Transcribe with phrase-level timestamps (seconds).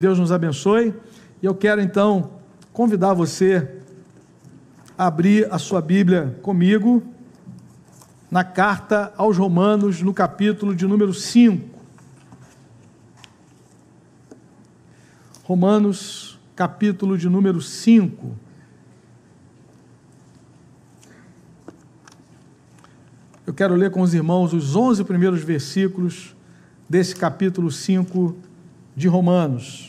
[0.00, 0.94] Deus nos abençoe.
[1.42, 2.30] E eu quero então
[2.72, 3.80] convidar você
[4.96, 7.02] a abrir a sua Bíblia comigo
[8.30, 11.76] na carta aos Romanos, no capítulo de número 5.
[15.42, 18.36] Romanos, capítulo de número 5.
[23.44, 26.36] Eu quero ler com os irmãos os 11 primeiros versículos
[26.88, 28.36] desse capítulo 5
[28.94, 29.87] de Romanos.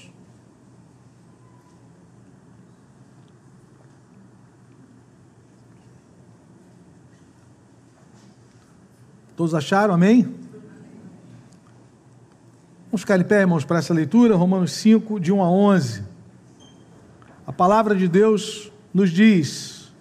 [9.39, 9.93] Todos acharam?
[9.93, 10.23] Amém?
[12.87, 16.03] Vamos ficar em pé, irmãos, para essa leitura, Romanos 5, de 1 a 11.
[17.47, 19.93] A palavra de Deus nos diz: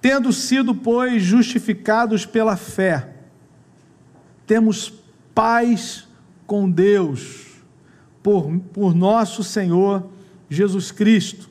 [0.00, 3.12] Tendo sido, pois, justificados pela fé,
[4.46, 4.92] temos
[5.34, 6.06] paz
[6.46, 7.44] com Deus,
[8.22, 10.08] por, por nosso Senhor
[10.48, 11.50] Jesus Cristo,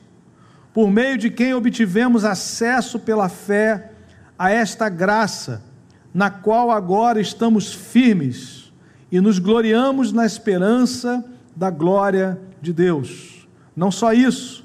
[0.72, 3.92] por meio de quem obtivemos acesso pela fé
[4.38, 5.67] a esta graça
[6.12, 8.72] na qual agora estamos firmes
[9.10, 13.46] e nos gloriamos na esperança da glória de Deus.
[13.74, 14.64] Não só isso,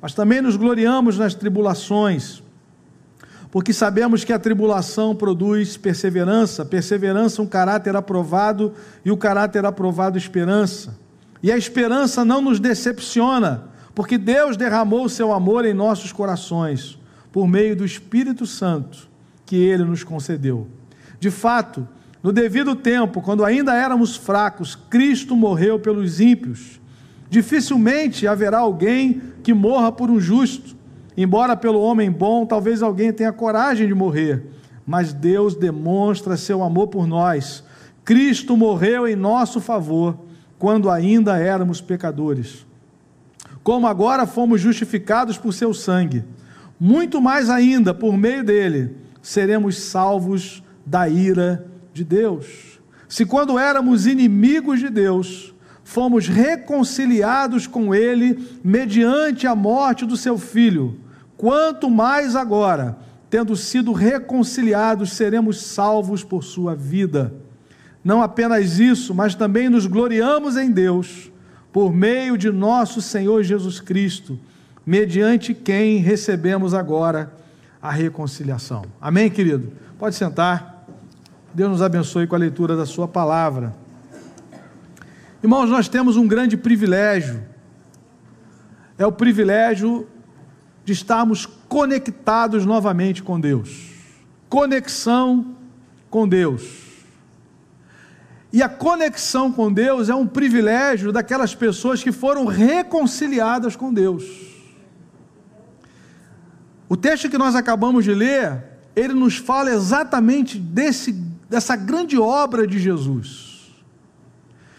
[0.00, 2.42] mas também nos gloriamos nas tribulações,
[3.50, 8.72] porque sabemos que a tribulação produz perseverança, perseverança um caráter aprovado
[9.04, 10.96] e o caráter aprovado esperança.
[11.42, 16.98] E a esperança não nos decepciona, porque Deus derramou o seu amor em nossos corações
[17.32, 19.08] por meio do Espírito Santo
[19.44, 20.68] que ele nos concedeu.
[21.20, 21.86] De fato,
[22.22, 26.80] no devido tempo, quando ainda éramos fracos, Cristo morreu pelos ímpios.
[27.28, 30.74] Dificilmente haverá alguém que morra por um justo.
[31.16, 34.46] Embora pelo homem bom, talvez alguém tenha coragem de morrer,
[34.86, 37.62] mas Deus demonstra seu amor por nós.
[38.04, 40.16] Cristo morreu em nosso favor
[40.58, 42.66] quando ainda éramos pecadores.
[43.62, 46.24] Como agora fomos justificados por seu sangue,
[46.78, 52.80] muito mais ainda por meio dele seremos salvos da ira de Deus.
[53.08, 60.38] Se quando éramos inimigos de Deus, fomos reconciliados com Ele mediante a morte do seu
[60.38, 60.98] Filho,
[61.36, 62.96] quanto mais agora,
[63.28, 67.34] tendo sido reconciliados, seremos salvos por sua vida.
[68.04, 71.30] Não apenas isso, mas também nos gloriamos em Deus,
[71.72, 74.38] por meio de nosso Senhor Jesus Cristo,
[74.86, 77.32] mediante quem recebemos agora
[77.82, 78.84] a reconciliação.
[79.00, 79.72] Amém, querido?
[79.98, 80.86] Pode sentar.
[81.52, 83.74] Deus nos abençoe com a leitura da Sua palavra.
[85.42, 87.42] Irmãos, nós temos um grande privilégio.
[88.98, 90.06] É o privilégio
[90.84, 93.90] de estarmos conectados novamente com Deus.
[94.48, 95.56] Conexão
[96.10, 96.90] com Deus.
[98.52, 104.49] E a conexão com Deus é um privilégio daquelas pessoas que foram reconciliadas com Deus.
[106.90, 108.62] O texto que nós acabamos de ler,
[108.94, 113.74] ele nos fala exatamente desse dessa grande obra de Jesus.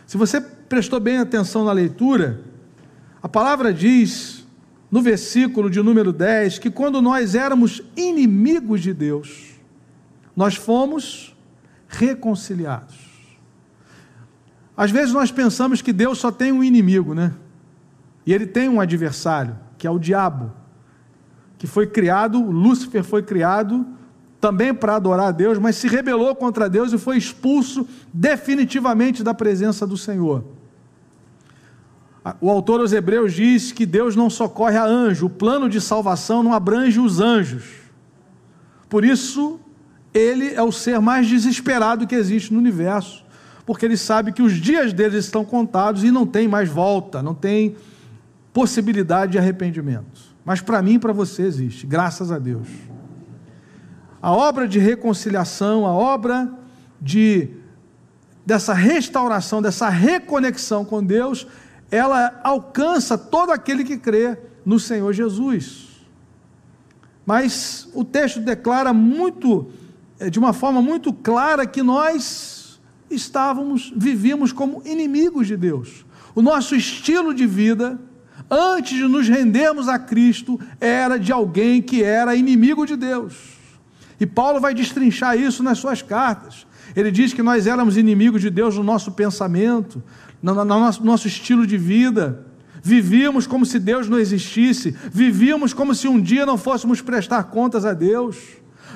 [0.07, 2.41] Se você prestou bem atenção na leitura,
[3.21, 4.47] a palavra diz,
[4.89, 9.51] no versículo de número 10, que quando nós éramos inimigos de Deus,
[10.33, 11.35] nós fomos
[11.89, 12.95] reconciliados.
[14.75, 17.33] Às vezes nós pensamos que Deus só tem um inimigo, né?
[18.25, 20.53] E ele tem um adversário, que é o diabo,
[21.61, 23.85] que foi criado, Lúcifer foi criado
[24.39, 29.31] também para adorar a Deus, mas se rebelou contra Deus e foi expulso definitivamente da
[29.31, 30.43] presença do Senhor.
[32.41, 36.41] O autor aos Hebreus diz que Deus não socorre a anjo, o plano de salvação
[36.41, 37.65] não abrange os anjos.
[38.89, 39.59] Por isso,
[40.11, 43.23] ele é o ser mais desesperado que existe no universo,
[43.67, 47.35] porque ele sabe que os dias deles estão contados e não tem mais volta, não
[47.35, 47.75] tem
[48.51, 50.30] possibilidade de arrependimento.
[50.43, 52.67] Mas para mim e para você existe, graças a Deus
[54.21, 56.51] a obra de reconciliação, a obra
[57.01, 57.49] de
[58.45, 61.47] dessa restauração, dessa reconexão com Deus,
[61.89, 65.87] ela alcança todo aquele que crê no Senhor Jesus.
[67.25, 69.71] Mas o texto declara muito,
[70.19, 76.03] eh, de uma forma muito clara, que nós estávamos, vivíamos como inimigos de Deus.
[76.33, 77.99] O nosso estilo de vida,
[78.51, 83.33] antes de nos rendermos a Cristo, era de alguém que era inimigo de Deus.
[84.19, 86.67] E Paulo vai destrinchar isso nas suas cartas.
[86.93, 90.03] Ele diz que nós éramos inimigos de Deus no nosso pensamento,
[90.43, 92.45] no, no, nosso, nosso estilo de vida.
[92.83, 97.85] Vivíamos como se Deus não existisse, vivíamos como se um dia não fôssemos prestar contas
[97.85, 98.37] a Deus,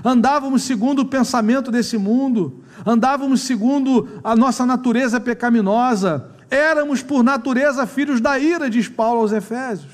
[0.03, 7.85] andávamos segundo o pensamento desse mundo, andávamos segundo a nossa natureza pecaminosa, éramos por natureza
[7.85, 9.91] filhos da ira, diz Paulo aos Efésios.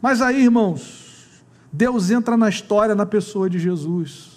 [0.00, 1.42] Mas aí, irmãos,
[1.72, 4.29] Deus entra na história na pessoa de Jesus.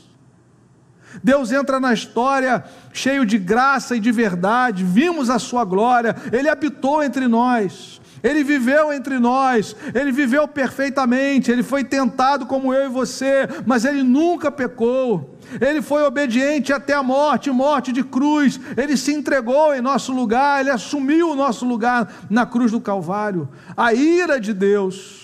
[1.22, 6.50] Deus entra na história cheio de graça e de verdade, vimos a sua glória, ele
[6.50, 8.02] habitou entre nós.
[8.24, 13.84] Ele viveu entre nós, ele viveu perfeitamente, ele foi tentado como eu e você, mas
[13.84, 15.38] ele nunca pecou.
[15.60, 18.58] Ele foi obediente até a morte, morte de cruz.
[18.78, 23.50] Ele se entregou em nosso lugar, ele assumiu o nosso lugar na cruz do Calvário.
[23.76, 25.22] A ira de Deus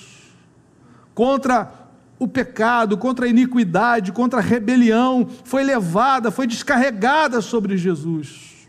[1.15, 1.78] contra
[2.19, 8.67] o pecado, contra a iniquidade, contra a rebelião foi levada, foi descarregada sobre Jesus.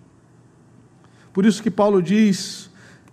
[1.33, 2.71] Por isso que Paulo diz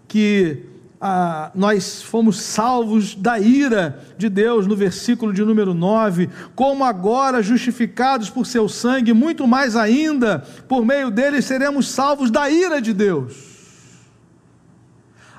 [0.08, 0.64] que
[1.02, 7.42] ah, nós fomos salvos da ira de Deus, no versículo de número 9, como agora
[7.42, 12.94] justificados por seu sangue, muito mais ainda, por meio dele seremos salvos da ira de
[12.94, 13.58] Deus.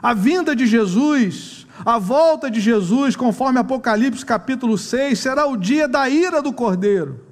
[0.00, 5.86] A vinda de Jesus, a volta de Jesus, conforme Apocalipse capítulo 6, será o dia
[5.88, 7.28] da ira do Cordeiro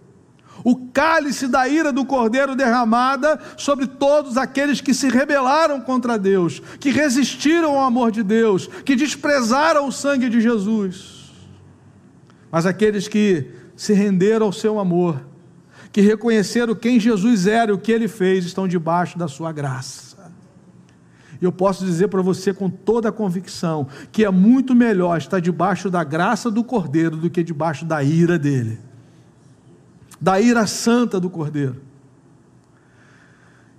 [0.67, 6.61] o cálice da ira do Cordeiro derramada sobre todos aqueles que se rebelaram contra Deus,
[6.81, 11.31] que resistiram ao amor de Deus, que desprezaram o sangue de Jesus.
[12.51, 15.25] Mas aqueles que se renderam ao seu amor,
[15.93, 20.16] que reconheceram quem Jesus era e o que ele fez, estão debaixo da sua graça.
[21.41, 25.41] E eu posso dizer para você com toda a convicção que é muito melhor estar
[25.41, 28.87] debaixo da graça do Cordeiro do que debaixo da ira dele
[30.21, 31.77] da ira santa do Cordeiro.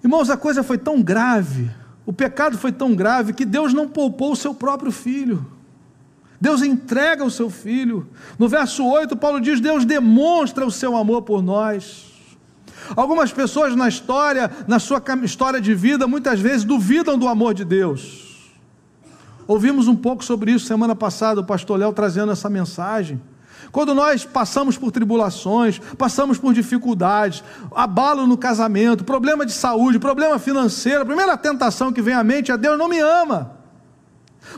[0.04, 1.70] Irmãos, a coisa foi tão grave,
[2.06, 5.46] o pecado foi tão grave que Deus não poupou o seu próprio filho.
[6.40, 8.08] Deus entrega o seu filho.
[8.38, 12.07] No verso 8, Paulo diz: Deus demonstra o seu amor por nós.
[12.96, 17.66] Algumas pessoas na história, na sua história de vida, muitas vezes duvidam do amor de
[17.66, 18.28] Deus.
[19.48, 23.22] Ouvimos um pouco sobre isso semana passada, o pastor Léo trazendo essa mensagem.
[23.72, 27.44] Quando nós passamos por tribulações, passamos por dificuldades,
[27.74, 32.52] abalo no casamento, problema de saúde, problema financeiro, a primeira tentação que vem à mente
[32.52, 33.57] é Deus não me ama.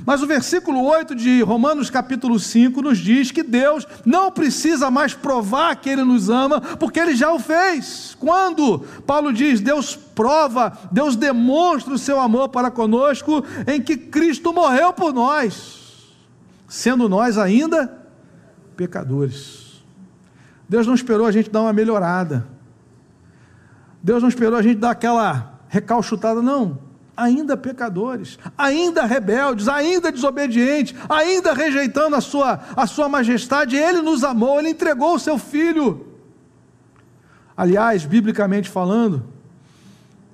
[0.06, 5.14] Mas o versículo 8 de Romanos capítulo 5 nos diz que Deus não precisa mais
[5.14, 8.16] provar que Ele nos ama, porque Ele já o fez.
[8.20, 14.54] Quando Paulo diz, Deus prova, Deus demonstra o seu amor para conosco, em que Cristo
[14.54, 16.16] morreu por nós,
[16.68, 17.98] sendo nós ainda
[18.76, 19.84] pecadores.
[20.68, 22.48] Deus não esperou a gente dar uma melhorada.
[24.02, 26.89] Deus não esperou a gente dar aquela recalchutada, não.
[27.20, 34.24] Ainda pecadores, ainda rebeldes, ainda desobedientes, ainda rejeitando a sua, a sua majestade, Ele nos
[34.24, 36.08] amou, Ele entregou o seu Filho.
[37.58, 39.26] Aliás, biblicamente falando,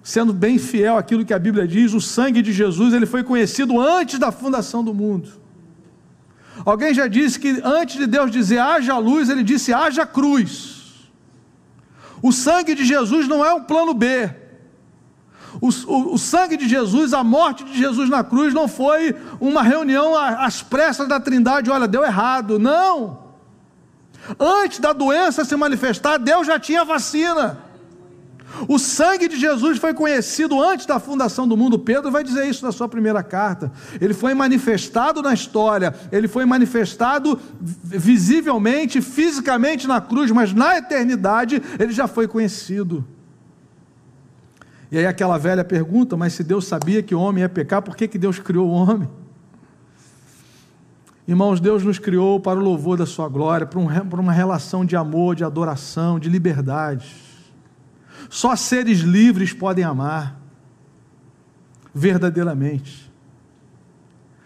[0.04, 3.82] sendo bem fiel àquilo que a Bíblia diz, o sangue de Jesus ele foi conhecido
[3.82, 5.30] antes da fundação do mundo.
[6.64, 11.10] Alguém já disse que antes de Deus dizer haja luz, ele disse haja cruz.
[12.22, 14.30] O sangue de Jesus não é um plano B.
[15.62, 19.62] O, o, o, sangue de Jesus, a morte de Jesus na cruz, não foi uma
[19.62, 22.60] reunião às pressas da trindade, olha, deu errado.
[22.60, 23.26] Não.
[24.40, 27.66] Antes da doença se manifestar, Deus já tinha vacina.
[28.68, 31.78] O sangue de Jesus foi conhecido antes da fundação do mundo.
[31.78, 33.72] Pedro vai dizer isso na sua primeira carta.
[34.00, 41.62] Ele foi manifestado na história, ele foi manifestado visivelmente, fisicamente na cruz, mas na eternidade
[41.78, 43.06] ele já foi conhecido.
[44.96, 47.98] E aí aquela velha pergunta: mas se Deus sabia que o homem ia pecar, por
[47.98, 49.10] que, que Deus criou o homem?
[51.28, 55.36] Irmãos, Deus nos criou para o louvor da Sua glória, para uma relação de amor,
[55.36, 57.14] de adoração, de liberdade.
[58.30, 60.40] Só seres livres podem amar,
[61.94, 63.12] verdadeiramente.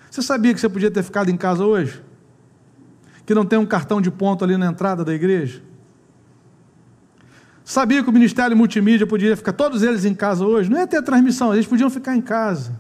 [0.10, 2.02] Você sabia que você podia ter ficado em casa hoje?
[3.24, 5.62] Que não tem um cartão de ponto ali na entrada da igreja?
[7.70, 10.72] Sabia que o Ministério Multimídia poderia ficar todos eles em casa hoje?
[10.72, 12.72] Não ia ter transmissão, eles podiam ficar em casa.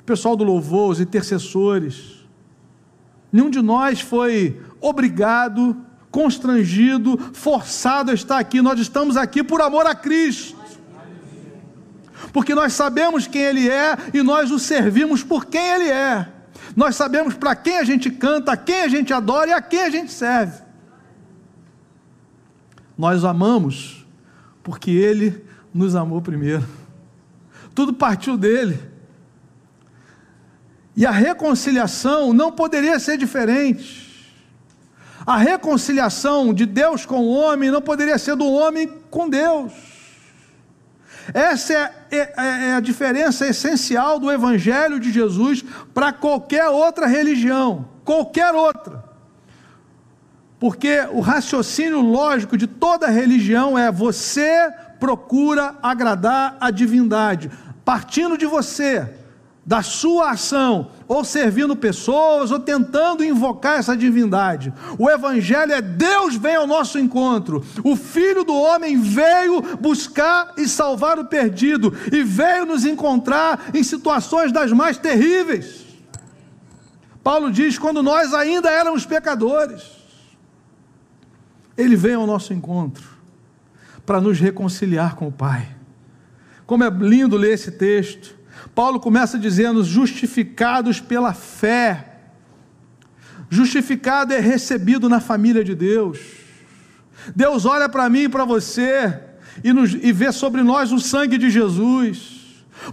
[0.00, 2.26] O pessoal do louvor, os intercessores.
[3.32, 5.76] Nenhum de nós foi obrigado
[6.10, 8.60] constrangido, forçado a estar aqui.
[8.60, 10.56] Nós estamos aqui por amor a Cristo.
[12.32, 16.26] Porque nós sabemos quem Ele é e nós o servimos por quem Ele é.
[16.74, 19.82] Nós sabemos para quem a gente canta, a quem a gente adora e a quem
[19.82, 20.69] a gente serve.
[23.00, 24.04] Nós amamos
[24.62, 25.42] porque Ele
[25.72, 26.68] nos amou primeiro.
[27.74, 28.78] Tudo partiu dele.
[30.94, 34.36] E a reconciliação não poderia ser diferente.
[35.24, 39.72] A reconciliação de Deus com o homem não poderia ser do homem com Deus.
[41.32, 45.64] Essa é, é, é a diferença essencial do Evangelho de Jesus
[45.94, 49.09] para qualquer outra religião, qualquer outra.
[50.60, 57.50] Porque o raciocínio lógico de toda religião é você procura agradar a divindade,
[57.82, 59.08] partindo de você
[59.64, 64.72] da sua ação, ou servindo pessoas, ou tentando invocar essa divindade.
[64.98, 67.64] O Evangelho é Deus vem ao nosso encontro.
[67.84, 73.82] O Filho do Homem veio buscar e salvar o perdido, e veio nos encontrar em
[73.82, 75.86] situações das mais terríveis.
[77.22, 79.99] Paulo diz: quando nós ainda éramos pecadores,
[81.80, 83.08] Ele veio ao nosso encontro
[84.04, 85.68] para nos reconciliar com o Pai.
[86.66, 88.36] Como é lindo ler esse texto.
[88.74, 92.06] Paulo começa dizendo: justificados pela fé.
[93.48, 96.20] Justificado é recebido na família de Deus.
[97.34, 99.18] Deus olha para mim e para você
[99.62, 102.39] e, nos, e vê sobre nós o sangue de Jesus.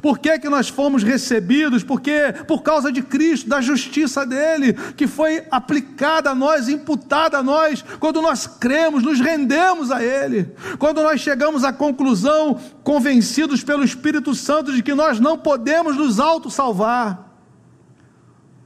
[0.01, 1.83] Por que, que nós fomos recebidos?
[1.83, 7.43] Porque por causa de Cristo, da justiça dele, que foi aplicada a nós, imputada a
[7.43, 13.83] nós, quando nós cremos, nos rendemos a ele, quando nós chegamos à conclusão, convencidos pelo
[13.83, 17.25] Espírito Santo de que nós não podemos nos auto-salvar,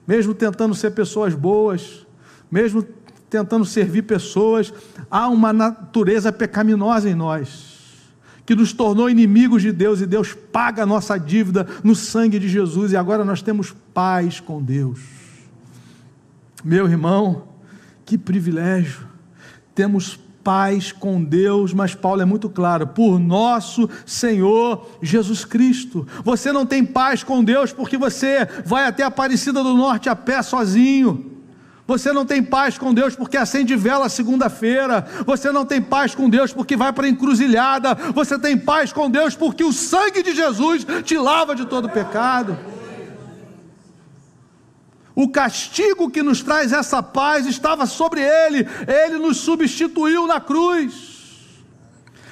[0.07, 2.05] mesmo tentando ser pessoas boas,
[2.51, 2.83] mesmo
[3.29, 4.73] tentando servir pessoas,
[5.09, 7.70] há uma natureza pecaminosa em nós
[8.51, 12.49] que nos tornou inimigos de Deus e Deus paga a nossa dívida no sangue de
[12.49, 14.99] Jesus e agora nós temos paz com Deus.
[16.61, 17.43] Meu irmão,
[18.05, 19.07] que privilégio.
[19.73, 26.05] Temos paz com Deus, mas Paulo é muito claro, por nosso Senhor Jesus Cristo.
[26.21, 30.15] Você não tem paz com Deus porque você vai até a Aparecida do Norte a
[30.15, 31.40] pé sozinho.
[31.87, 35.05] Você não tem paz com Deus porque acende vela segunda-feira.
[35.25, 37.95] Você não tem paz com Deus porque vai para a encruzilhada.
[38.13, 42.57] Você tem paz com Deus porque o sangue de Jesus te lava de todo pecado.
[45.13, 48.67] O castigo que nos traz essa paz estava sobre ele.
[48.87, 51.11] Ele nos substituiu na cruz.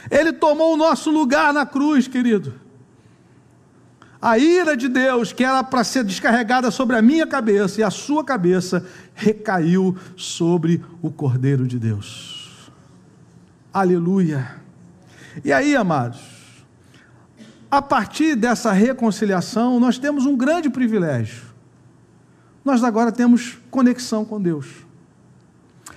[0.10, 2.69] Ele tomou o nosso lugar na cruz, querido.
[4.22, 7.90] A ira de Deus, que era para ser descarregada sobre a minha cabeça e a
[7.90, 8.86] sua cabeça,
[9.16, 12.70] recaiu sobre o Cordeiro de Deus.
[13.74, 14.60] Aleluia.
[15.44, 16.20] E aí, amados,
[17.72, 21.44] a partir dessa reconciliação, nós temos um grande privilégio.
[22.66, 24.68] Nós agora temos conexão com Deus.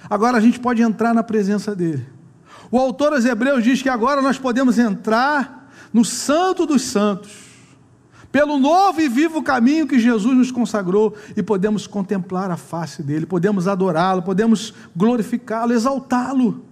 [0.09, 2.07] Agora a gente pode entrar na presença dEle.
[2.71, 7.52] O autor aos Hebreus diz que agora nós podemos entrar no Santo dos Santos
[8.33, 13.27] pelo novo e vivo caminho que Jesus nos consagrou e podemos contemplar a face dele,
[13.27, 16.65] podemos adorá-lo, podemos glorificá-lo, exaltá-lo.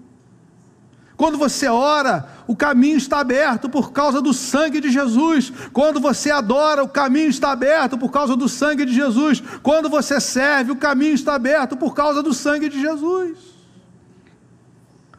[1.18, 5.52] Quando você ora, o caminho está aberto por causa do sangue de Jesus.
[5.70, 9.42] Quando você adora, o caminho está aberto por causa do sangue de Jesus.
[9.62, 13.36] Quando você serve, o caminho está aberto por causa do sangue de Jesus.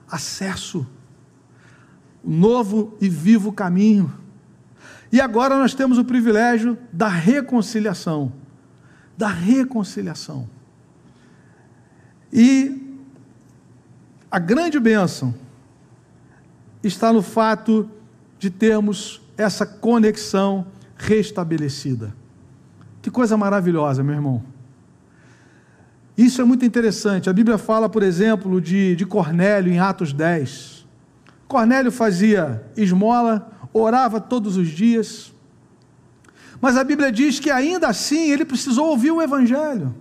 [0.09, 0.87] Acesso.
[2.23, 4.20] O novo e vivo caminho.
[5.11, 8.31] E agora nós temos o privilégio da reconciliação.
[9.17, 10.47] Da reconciliação.
[12.31, 12.99] E
[14.31, 15.35] a grande bênção
[16.81, 17.89] está no fato
[18.39, 20.65] de termos essa conexão
[20.95, 22.15] restabelecida.
[23.01, 24.43] Que coisa maravilhosa, meu irmão.
[26.17, 27.29] Isso é muito interessante.
[27.29, 30.85] A Bíblia fala, por exemplo, de, de Cornélio em Atos 10.
[31.47, 35.31] Cornélio fazia esmola orava todos os dias.
[36.59, 39.95] Mas a Bíblia diz que ainda assim ele precisou ouvir o Evangelho.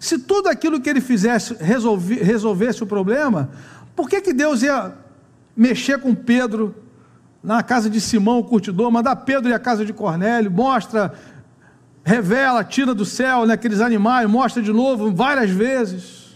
[0.00, 3.50] Se tudo aquilo que ele fizesse resolve, resolvesse o problema,
[3.94, 4.94] por que, que Deus ia
[5.56, 6.74] mexer com Pedro
[7.42, 11.12] na casa de Simão, o curtidor, mandar Pedro ir à casa de Cornélio, mostra,
[12.04, 16.28] revela, tira do céu né, animais, mostra de novo várias vezes.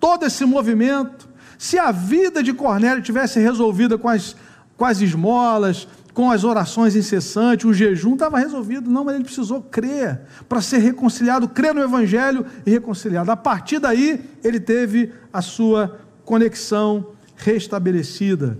[0.00, 1.28] Todo esse movimento.
[1.58, 4.34] Se a vida de Cornélio tivesse resolvida com as
[4.76, 8.90] com as esmolas, com as orações incessantes, o jejum, estava resolvido.
[8.90, 13.30] Não, mas ele precisou crer para ser reconciliado, crer no Evangelho e reconciliado.
[13.30, 18.58] A partir daí, ele teve a sua conexão restabelecida.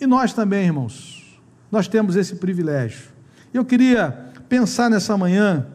[0.00, 3.10] E nós também, irmãos, nós temos esse privilégio.
[3.52, 5.66] Eu queria pensar nessa manhã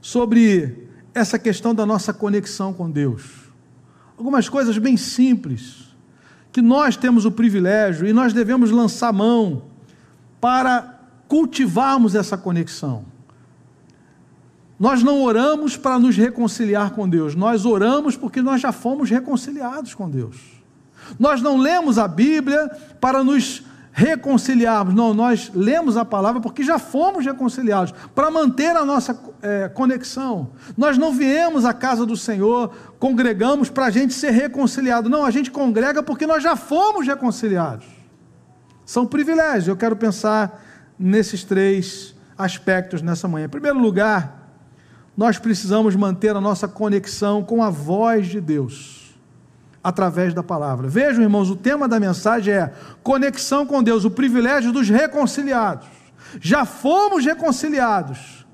[0.00, 3.48] sobre essa questão da nossa conexão com Deus.
[4.16, 5.87] Algumas coisas bem simples
[6.58, 9.62] que nós temos o privilégio e nós devemos lançar mão
[10.40, 10.98] para
[11.28, 13.04] cultivarmos essa conexão.
[14.76, 19.94] Nós não oramos para nos reconciliar com Deus, nós oramos porque nós já fomos reconciliados
[19.94, 20.36] com Deus.
[21.16, 22.68] Nós não lemos a Bíblia
[23.00, 23.62] para nos
[23.98, 24.94] reconciliarmos.
[24.94, 30.50] Não, nós lemos a palavra porque já fomos reconciliados, para manter a nossa é, conexão.
[30.76, 35.08] Nós não viemos à casa do Senhor, congregamos para a gente ser reconciliado.
[35.08, 37.86] Não, a gente congrega porque nós já fomos reconciliados.
[38.86, 39.66] São privilégios.
[39.66, 40.64] Eu quero pensar
[40.96, 43.46] nesses três aspectos nessa manhã.
[43.46, 44.48] Em primeiro lugar,
[45.16, 48.97] nós precisamos manter a nossa conexão com a voz de Deus
[49.88, 50.86] através da palavra.
[50.86, 52.70] Vejam, irmãos, o tema da mensagem é
[53.02, 55.86] conexão com Deus, o privilégio dos reconciliados.
[56.38, 58.46] Já fomos reconciliados.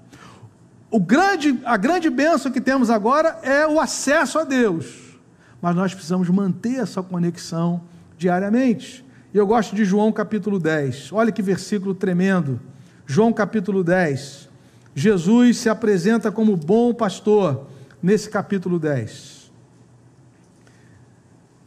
[0.88, 5.18] O grande, a grande bênção que temos agora é o acesso a Deus.
[5.60, 7.82] Mas nós precisamos manter essa conexão
[8.16, 9.04] diariamente.
[9.32, 11.12] E eu gosto de João capítulo 10.
[11.12, 12.60] Olha que versículo tremendo.
[13.06, 14.48] João capítulo 10.
[14.94, 17.66] Jesus se apresenta como bom pastor
[18.00, 19.43] nesse capítulo 10.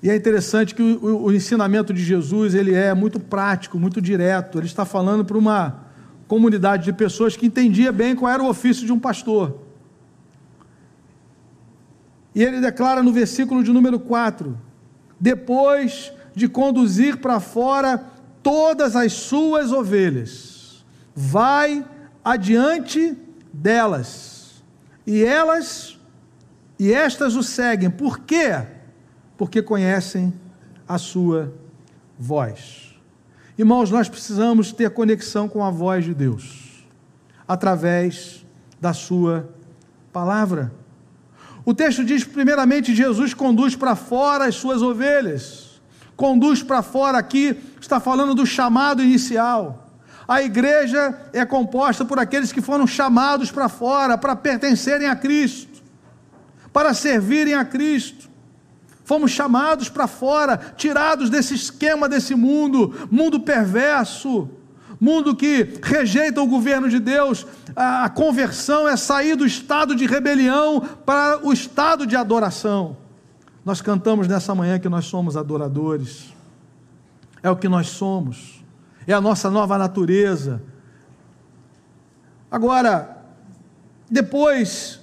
[0.07, 4.01] E é interessante que o, o, o, ensinamento de Jesus ele é muito prático, muito
[4.01, 4.57] direto.
[4.57, 5.81] Ele está falando para uma
[6.29, 9.59] comunidade de pessoas que entendia bem qual era o ofício de um pastor.
[12.33, 14.57] E ele declara no versículo de número 4:
[15.19, 18.01] depois de conduzir para fora
[18.41, 21.85] todas as suas ovelhas, vai
[22.23, 23.13] adiante
[23.51, 24.63] delas,
[25.05, 25.99] e elas
[26.79, 27.89] e estas o seguem.
[27.89, 28.76] Por quê?
[29.37, 30.33] Porque conhecem
[30.87, 31.53] a sua
[32.17, 32.95] voz.
[33.57, 36.85] Irmãos, nós precisamos ter conexão com a voz de Deus,
[37.47, 38.45] através
[38.79, 39.49] da sua
[40.11, 40.71] palavra.
[41.65, 45.81] O texto diz, primeiramente, Jesus conduz para fora as suas ovelhas.
[46.15, 49.87] Conduz para fora aqui, está falando do chamado inicial.
[50.27, 55.81] A igreja é composta por aqueles que foram chamados para fora, para pertencerem a Cristo,
[56.73, 58.29] para servirem a Cristo.
[59.07, 64.49] Fomos chamados para fora, tirados desse esquema desse mundo, mundo perverso,
[64.99, 67.47] mundo que rejeita o governo de Deus.
[67.73, 72.97] A conversão é sair do estado de rebelião para o estado de adoração.
[73.63, 76.35] Nós cantamos nessa manhã que nós somos adoradores.
[77.41, 78.61] É o que nós somos.
[79.07, 80.61] É a nossa nova natureza.
[82.51, 83.23] Agora,
[84.11, 84.96] depois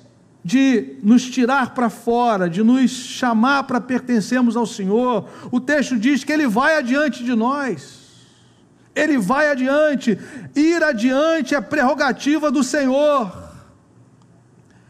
[0.45, 5.27] de nos tirar para fora, de nos chamar para pertencermos ao Senhor.
[5.51, 8.05] O texto diz que Ele vai adiante de nós.
[8.95, 10.19] Ele vai adiante.
[10.55, 13.33] Ir adiante é prerrogativa do Senhor.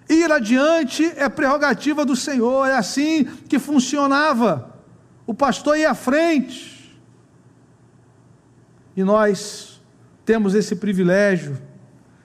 [0.08, 2.66] Ir adiante é prerrogativa do Senhor.
[2.66, 4.74] É assim que funcionava.
[5.24, 7.00] O pastor ia à frente.
[8.96, 9.80] E nós
[10.24, 11.56] temos esse privilégio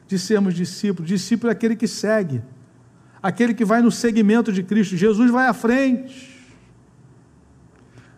[0.07, 1.07] de sermos discípulos.
[1.07, 2.41] Discípulo é aquele que segue
[3.21, 4.95] aquele que vai no segmento de Cristo.
[4.95, 6.37] Jesus vai à frente.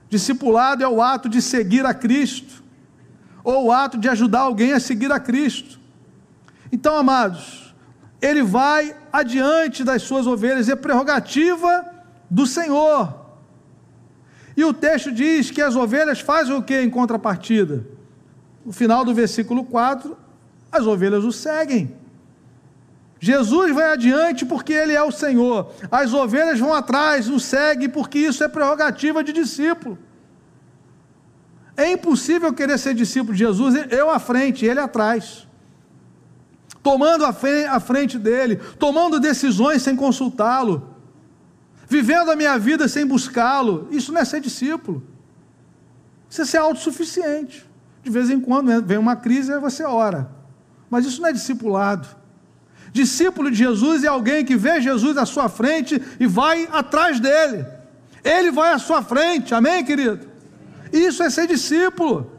[0.10, 2.62] Discipulado é o ato de seguir a Cristo,
[3.44, 5.80] ou o ato de ajudar alguém a seguir a Cristo.
[6.72, 7.74] Então, amados,
[8.22, 11.86] ele vai adiante das suas ovelhas, é prerrogativa
[12.30, 13.22] do Senhor.
[14.56, 17.86] E o texto diz que as ovelhas fazem o que em contrapartida?
[18.66, 20.18] No final do versículo 4,
[20.72, 21.96] as ovelhas o seguem.
[23.24, 25.72] Jesus vai adiante porque ele é o Senhor.
[25.92, 29.96] As ovelhas vão atrás, o seguem porque isso é prerrogativa de discípulo.
[31.78, 35.48] É impossível querer ser discípulo de Jesus, eu à frente, ele atrás.
[36.82, 40.96] Tomando a frente dele, tomando decisões sem consultá-lo,
[41.88, 43.88] vivendo a minha vida sem buscá-lo.
[43.92, 45.04] Isso não é ser discípulo.
[46.28, 47.70] Isso é ser autossuficiente.
[48.02, 50.28] De vez em quando vem uma crise e você ora.
[50.90, 52.20] Mas isso não é discipulado.
[52.94, 57.66] Discípulo de Jesus é alguém que vê Jesus à sua frente e vai atrás dele.
[58.24, 60.28] Ele vai à sua frente, amém, querido?
[60.92, 62.32] Isso é ser discípulo.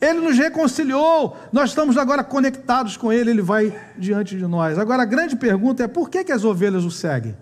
[0.00, 4.78] Ele nos reconciliou, nós estamos agora conectados com Ele, Ele vai diante de nós.
[4.78, 7.36] Agora a grande pergunta é: por que, que as ovelhas o seguem?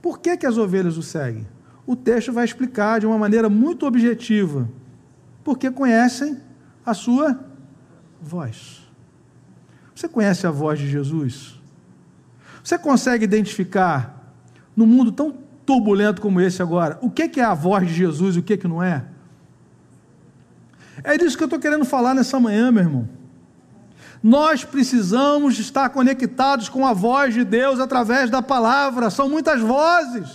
[0.00, 1.46] Por que, que as ovelhas o seguem?
[1.86, 4.68] O texto vai explicar de uma maneira muito objetiva.
[5.44, 6.38] Porque conhecem
[6.84, 7.38] a sua
[8.20, 8.87] voz.
[9.98, 11.60] Você conhece a voz de Jesus?
[12.62, 14.32] Você consegue identificar,
[14.76, 18.38] num mundo tão turbulento como esse agora, o que é a voz de Jesus e
[18.38, 19.04] o que não é?
[21.02, 23.08] É disso que eu estou querendo falar nessa manhã, meu irmão.
[24.22, 29.10] Nós precisamos estar conectados com a voz de Deus através da palavra.
[29.10, 30.30] São muitas vozes.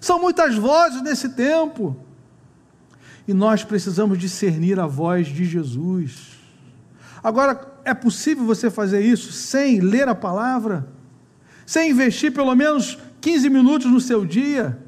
[0.00, 1.96] São muitas vozes nesse tempo.
[3.28, 6.34] E nós precisamos discernir a voz de Jesus.
[7.22, 10.86] Agora, é possível você fazer isso sem ler a palavra?
[11.64, 14.78] Sem investir pelo menos 15 minutos no seu dia?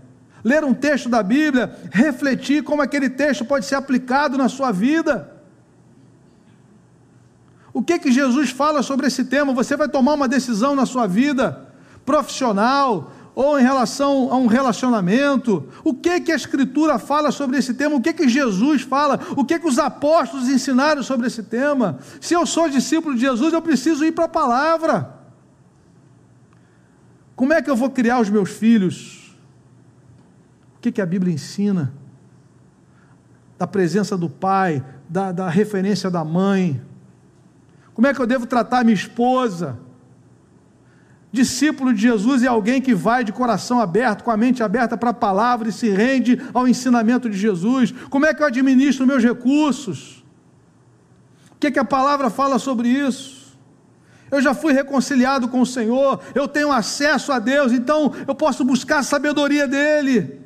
[0.44, 5.30] ler um texto da Bíblia, refletir como aquele texto pode ser aplicado na sua vida.
[7.72, 9.52] O que que Jesus fala sobre esse tema?
[9.52, 11.66] Você vai tomar uma decisão na sua vida
[12.04, 15.68] profissional ou em relação a um relacionamento?
[15.84, 17.94] O que que a escritura fala sobre esse tema?
[17.94, 19.20] O que que Jesus fala?
[19.36, 22.00] O que que os apóstolos ensinaram sobre esse tema?
[22.20, 25.14] Se eu sou discípulo de Jesus, eu preciso ir para a palavra.
[27.36, 29.32] Como é que eu vou criar os meus filhos?
[30.76, 31.94] O que, que a Bíblia ensina?
[33.56, 36.82] Da presença do pai, da, da referência da mãe.
[37.94, 39.78] Como é que eu devo tratar minha esposa?
[41.30, 45.10] Discípulo de Jesus é alguém que vai de coração aberto, com a mente aberta para
[45.10, 47.92] a palavra e se rende ao ensinamento de Jesus.
[48.08, 50.24] Como é que eu administro meus recursos?
[51.50, 53.38] O que, que a palavra fala sobre isso?
[54.30, 58.64] Eu já fui reconciliado com o Senhor, eu tenho acesso a Deus, então eu posso
[58.64, 60.40] buscar a sabedoria dEle.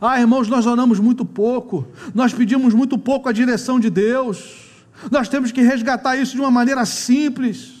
[0.00, 4.66] Ah, irmãos, nós oramos muito pouco, nós pedimos muito pouco a direção de Deus,
[5.10, 7.75] nós temos que resgatar isso de uma maneira simples.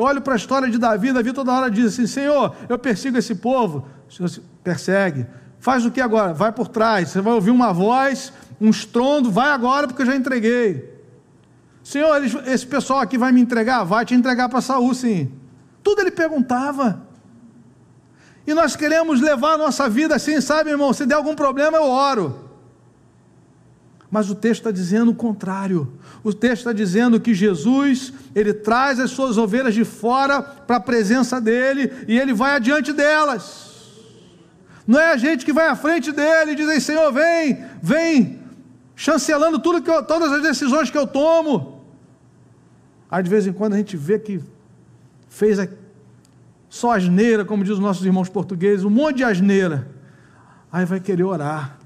[0.00, 3.18] Eu olho para a história de Davi, Davi toda hora diz assim: Senhor, eu persigo
[3.18, 3.86] esse povo.
[4.08, 4.30] O Senhor
[4.64, 5.26] persegue.
[5.58, 6.32] Faz o que agora?
[6.32, 7.10] Vai por trás.
[7.10, 10.98] Você vai ouvir uma voz, um estrondo, vai agora porque eu já entreguei.
[11.84, 13.84] Senhor, esse pessoal aqui vai me entregar?
[13.84, 15.30] Vai te entregar para Saul, sim.
[15.82, 17.02] Tudo ele perguntava.
[18.46, 20.94] E nós queremos levar a nossa vida assim, sabe, irmão?
[20.94, 22.49] Se der algum problema, eu oro.
[24.10, 25.92] Mas o texto está dizendo o contrário.
[26.24, 30.80] O texto está dizendo que Jesus, ele traz as suas ovelhas de fora para a
[30.80, 33.70] presença dele e ele vai adiante delas.
[34.86, 38.40] Não é a gente que vai à frente dele e diz aí, Senhor, vem, vem,
[38.96, 41.84] chancelando tudo que eu, todas as decisões que eu tomo.
[43.08, 44.40] Aí de vez em quando a gente vê que
[45.28, 45.68] fez a,
[46.68, 49.88] só asneira, como diz os nossos irmãos portugueses, um monte de asneira.
[50.72, 51.79] Aí vai querer orar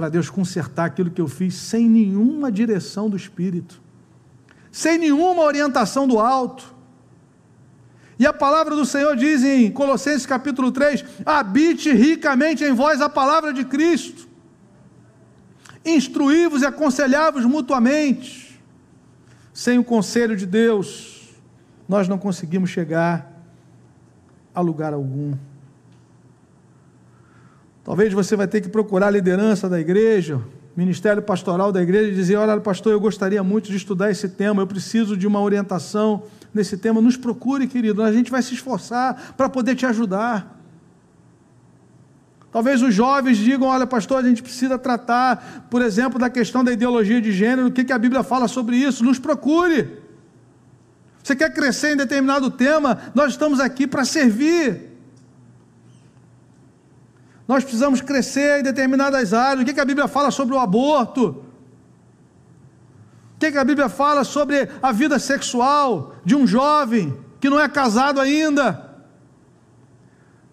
[0.00, 3.82] para Deus consertar aquilo que eu fiz sem nenhuma direção do Espírito,
[4.72, 6.74] sem nenhuma orientação do alto.
[8.18, 13.10] E a palavra do Senhor diz em Colossenses capítulo 3: habite ricamente em vós a
[13.10, 14.26] palavra de Cristo,
[15.84, 18.58] instruí-vos e aconselhai-vos mutuamente
[19.52, 21.28] sem o conselho de Deus,
[21.86, 23.30] nós não conseguimos chegar
[24.54, 25.34] a lugar algum.
[27.90, 30.40] Talvez você vai ter que procurar a liderança da igreja,
[30.76, 34.62] ministério pastoral da igreja e dizer: Olha, pastor, eu gostaria muito de estudar esse tema,
[34.62, 36.22] eu preciso de uma orientação
[36.54, 37.00] nesse tema.
[37.00, 40.56] Nos procure, querido, a gente vai se esforçar para poder te ajudar.
[42.52, 46.70] Talvez os jovens digam: olha, pastor, a gente precisa tratar, por exemplo, da questão da
[46.70, 49.02] ideologia de gênero, o que, que a Bíblia fala sobre isso.
[49.02, 49.98] Nos procure.
[51.24, 52.98] Você quer crescer em determinado tema?
[53.16, 54.89] Nós estamos aqui para servir.
[57.50, 59.62] Nós precisamos crescer em determinadas áreas.
[59.62, 61.30] O que, que a Bíblia fala sobre o aborto?
[61.30, 61.44] O
[63.40, 67.68] que, que a Bíblia fala sobre a vida sexual de um jovem que não é
[67.68, 68.94] casado ainda?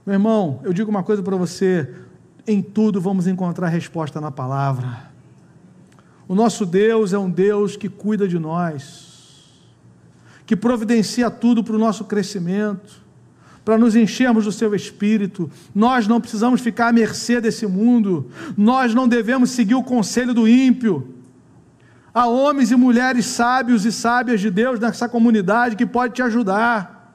[0.07, 1.87] Meu irmão, eu digo uma coisa para você:
[2.47, 5.11] em tudo vamos encontrar resposta na palavra.
[6.27, 9.61] O nosso Deus é um Deus que cuida de nós,
[10.47, 13.05] que providencia tudo para o nosso crescimento,
[13.67, 15.51] para nos enchermos do seu espírito.
[15.75, 20.47] Nós não precisamos ficar à mercê desse mundo, nós não devemos seguir o conselho do
[20.47, 21.15] ímpio.
[22.13, 27.13] Há homens e mulheres sábios e sábias de Deus nessa comunidade que pode te ajudar.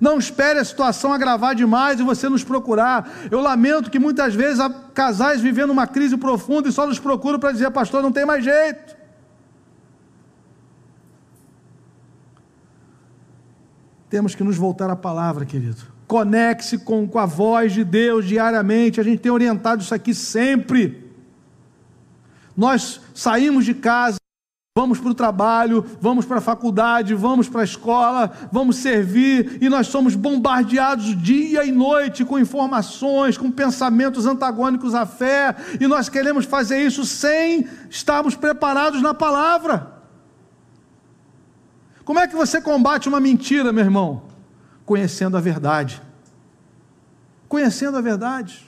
[0.00, 3.10] Não espere a situação agravar demais e você nos procurar.
[3.30, 7.38] Eu lamento que muitas vezes há casais vivendo uma crise profunda e só nos procuram
[7.38, 8.96] para dizer, pastor, não tem mais jeito.
[14.10, 15.82] Temos que nos voltar à palavra, querido.
[16.06, 19.00] Conecte-se com, com a voz de Deus diariamente.
[19.00, 21.12] A gente tem orientado isso aqui sempre.
[22.56, 24.18] Nós saímos de casa
[24.78, 29.68] Vamos para o trabalho, vamos para a faculdade, vamos para a escola, vamos servir, e
[29.68, 36.08] nós somos bombardeados dia e noite com informações, com pensamentos antagônicos à fé, e nós
[36.08, 39.97] queremos fazer isso sem estarmos preparados na palavra.
[42.08, 44.22] Como é que você combate uma mentira, meu irmão?
[44.86, 46.00] Conhecendo a verdade.
[47.46, 48.66] Conhecendo a verdade.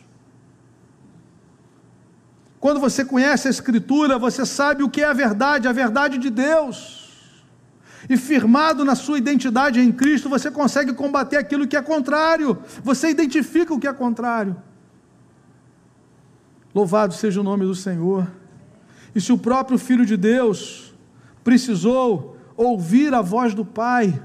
[2.60, 6.28] Quando você conhece a Escritura, você sabe o que é a verdade, a verdade de
[6.28, 7.32] Deus.
[8.10, 12.62] E firmado na sua identidade em Cristo, você consegue combater aquilo que é contrário.
[12.84, 14.54] Você identifica o que é contrário.
[16.74, 18.30] Louvado seja o nome do Senhor.
[19.14, 20.92] E se o próprio Filho de Deus
[21.42, 22.29] precisou
[22.64, 24.20] ouvir a voz do Pai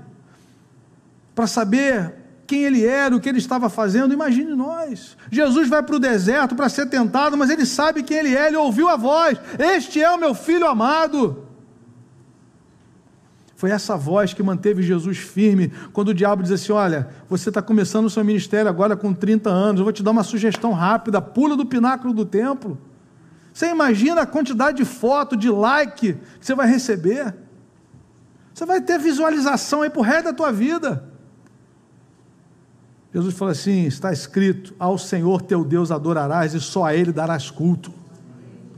[1.33, 2.13] para saber
[2.45, 4.13] quem ele era, o que ele estava fazendo.
[4.13, 5.17] Imagine nós.
[5.31, 8.57] Jesus vai para o deserto para ser tentado, mas ele sabe quem ele é, ele
[8.57, 11.43] ouviu a voz: Este é o meu filho amado.
[13.55, 17.61] Foi essa voz que manteve Jesus firme quando o diabo diz assim: Olha, você está
[17.61, 21.21] começando o seu ministério agora com 30 anos, eu vou te dar uma sugestão rápida:
[21.21, 22.77] pula do pináculo do templo.
[23.53, 27.33] Você imagina a quantidade de foto, de like que você vai receber?
[28.55, 31.03] Você vai ter visualização aí para o resto da tua vida.
[33.13, 37.51] Jesus fala assim: está escrito: Ao Senhor teu Deus adorarás e só a Ele darás
[37.51, 37.93] culto.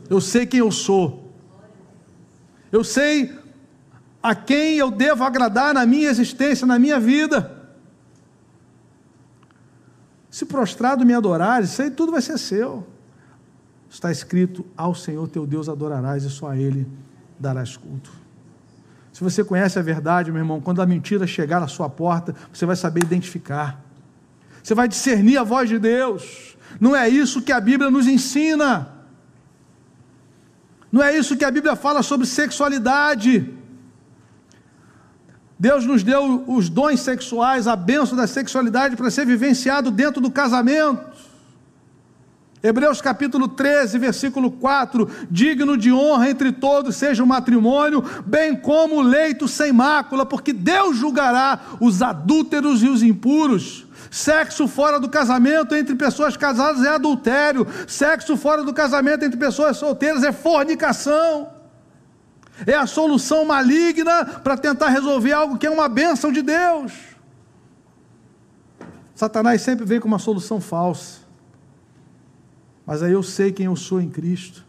[0.09, 1.31] Eu sei quem eu sou.
[2.71, 3.37] Eu sei
[4.21, 7.69] a quem eu devo agradar na minha existência, na minha vida.
[10.31, 12.87] Se prostrado me adorares, isso aí tudo vai ser seu.
[13.87, 16.87] Está escrito: Ao Senhor teu Deus adorarás e só a Ele
[17.39, 18.26] darás culto.
[19.17, 22.67] Se você conhece a verdade, meu irmão, quando a mentira chegar à sua porta, você
[22.67, 23.87] vai saber identificar
[24.67, 26.57] você vai discernir a voz de Deus.
[26.77, 28.89] Não é isso que a Bíblia nos ensina.
[30.91, 33.49] Não é isso que a Bíblia fala sobre sexualidade.
[35.57, 40.29] Deus nos deu os dons sexuais, a benção da sexualidade para ser vivenciado dentro do
[40.29, 41.16] casamento.
[42.61, 48.95] Hebreus capítulo 13, versículo 4: digno de honra entre todos seja o matrimônio, bem como
[48.95, 53.85] o leito sem mácula, porque Deus julgará os adúlteros e os impuros.
[54.09, 57.67] Sexo fora do casamento entre pessoas casadas é adultério.
[57.87, 61.49] Sexo fora do casamento entre pessoas solteiras é fornicação.
[62.65, 66.93] É a solução maligna para tentar resolver algo que é uma bênção de Deus.
[69.13, 71.26] Satanás sempre vem com uma solução falsa.
[72.87, 74.65] Mas aí eu sei quem eu sou em Cristo.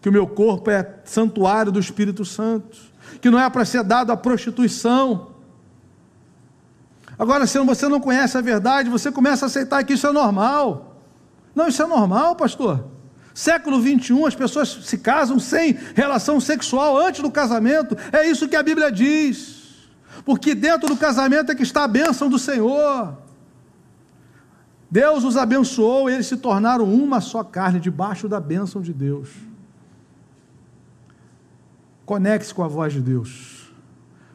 [0.00, 2.78] Que o meu corpo é santuário do Espírito Santo.
[3.20, 5.34] Que não é para ser dado à prostituição
[7.18, 11.00] Agora, se você não conhece a verdade, você começa a aceitar que isso é normal.
[11.54, 12.84] Não, isso é normal, pastor.
[13.32, 17.96] Século 21, as pessoas se casam sem relação sexual antes do casamento.
[18.12, 19.62] É isso que a Bíblia diz.
[20.24, 23.16] Porque dentro do casamento é que está a bênção do Senhor.
[24.94, 29.28] Deus os abençoou e eles se tornaram uma só carne, debaixo da bênção de Deus.
[32.06, 33.72] Conecte-se com a voz de Deus.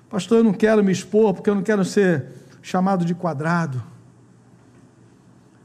[0.09, 2.25] Pastor, eu não quero me expor porque eu não quero ser
[2.61, 3.81] chamado de quadrado.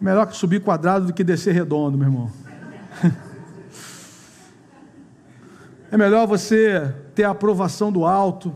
[0.01, 2.31] Melhor que subir quadrado do que descer redondo, meu irmão.
[5.91, 8.53] É melhor você ter a aprovação do alto,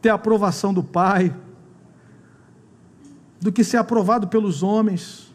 [0.00, 1.34] ter a aprovação do Pai,
[3.40, 5.33] do que ser aprovado pelos homens,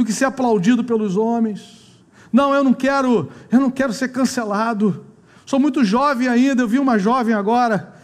[0.00, 2.00] do que ser aplaudido pelos homens.
[2.32, 5.04] Não, eu não quero, eu não quero ser cancelado.
[5.44, 7.94] Sou muito jovem ainda, eu vi uma jovem agora,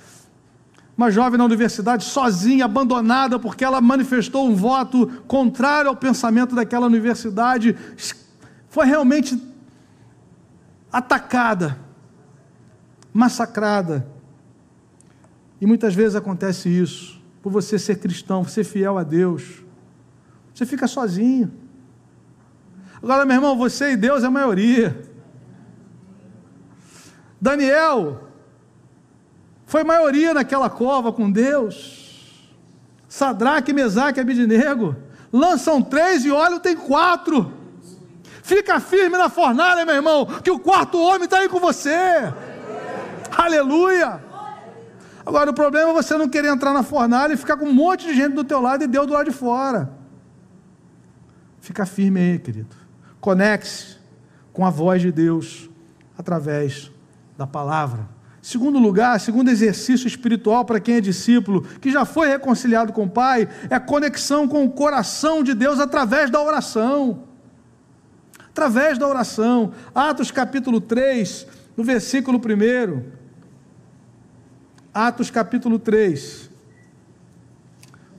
[0.97, 6.87] uma jovem na universidade sozinha, abandonada, porque ela manifestou um voto contrário ao pensamento daquela
[6.87, 7.75] universidade,
[8.69, 9.41] foi realmente
[10.93, 11.79] atacada,
[13.13, 14.07] massacrada.
[15.61, 19.65] E muitas vezes acontece isso, por você ser cristão, ser fiel a Deus,
[20.53, 21.66] você fica sozinho.
[23.07, 25.01] Agora, meu irmão, você e Deus é a maioria.
[27.41, 28.25] Daniel,
[29.65, 32.51] foi maioria naquela cova com Deus.
[33.09, 34.97] Sadraque, Mesaque e Abidinego.
[35.33, 37.53] Lançam três e olham, tem quatro.
[38.43, 42.33] Fica firme na fornalha, meu irmão, que o quarto homem está aí com você.
[43.31, 44.21] Aleluia.
[45.25, 48.05] Agora o problema é você não querer entrar na fornalha e ficar com um monte
[48.05, 49.93] de gente do teu lado e Deus do lado de fora.
[51.61, 52.86] Fica firme aí, querido.
[53.27, 53.97] Conecte-se
[54.53, 55.69] com a voz de Deus
[56.17, 56.93] através
[57.37, 58.09] da palavra.
[58.41, 63.11] Segundo lugar, segundo exercício espiritual para quem é discípulo, que já foi reconciliado com o
[63.11, 67.25] Pai, é conexão com o coração de Deus através da oração.
[68.49, 69.73] Através da oração.
[69.93, 73.03] Atos capítulo 3, no versículo 1.
[74.95, 76.49] Atos capítulo 3,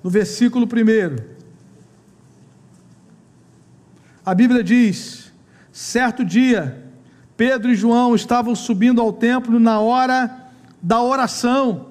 [0.03, 1.37] no versículo 1.
[4.27, 5.31] A Bíblia diz:
[5.71, 6.83] certo dia,
[7.37, 10.49] Pedro e João estavam subindo ao templo na hora
[10.81, 11.87] da oração,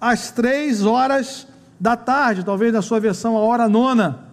[0.00, 1.46] às três horas
[1.78, 4.24] da tarde, talvez na sua versão a hora nona,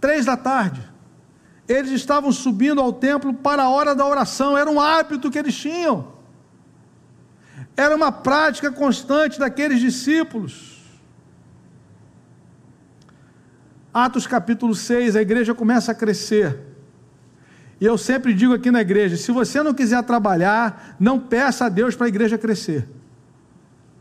[0.00, 0.82] três da tarde.
[1.68, 5.54] Eles estavam subindo ao templo para a hora da oração, era um hábito que eles
[5.54, 6.08] tinham,
[7.76, 10.73] era uma prática constante daqueles discípulos.
[13.94, 16.58] Atos capítulo 6, a igreja começa a crescer.
[17.80, 21.68] E eu sempre digo aqui na igreja: se você não quiser trabalhar, não peça a
[21.68, 22.88] Deus para a igreja crescer.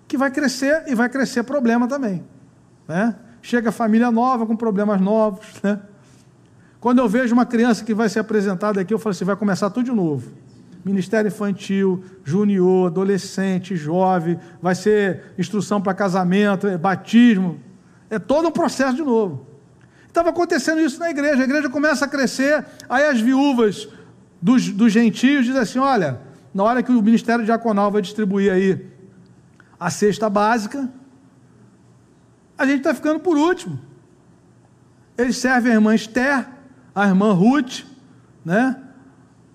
[0.07, 2.23] Que vai crescer e vai crescer problema também.
[2.87, 3.15] Né?
[3.43, 5.79] chega família nova com problemas novos, né?
[6.79, 9.69] Quando eu vejo uma criança que vai ser apresentada aqui, eu falo assim: vai começar
[9.69, 10.31] tudo de novo.
[10.83, 17.59] Ministério infantil, junior, adolescente, jovem, vai ser instrução para casamento, é batismo.
[18.09, 19.52] É todo um processo de novo.
[20.13, 21.41] Estava acontecendo isso na igreja.
[21.41, 23.89] A igreja começa a crescer, aí as viúvas
[24.39, 26.21] dos, dos gentios dizem assim: olha,
[26.53, 28.85] na hora que o ministério diaconal vai distribuir aí
[29.79, 30.87] a cesta básica,
[32.55, 33.79] a gente está ficando por último.
[35.17, 36.47] Eles servem a irmã Esther,
[36.93, 37.81] a irmã Ruth,
[38.45, 38.79] né?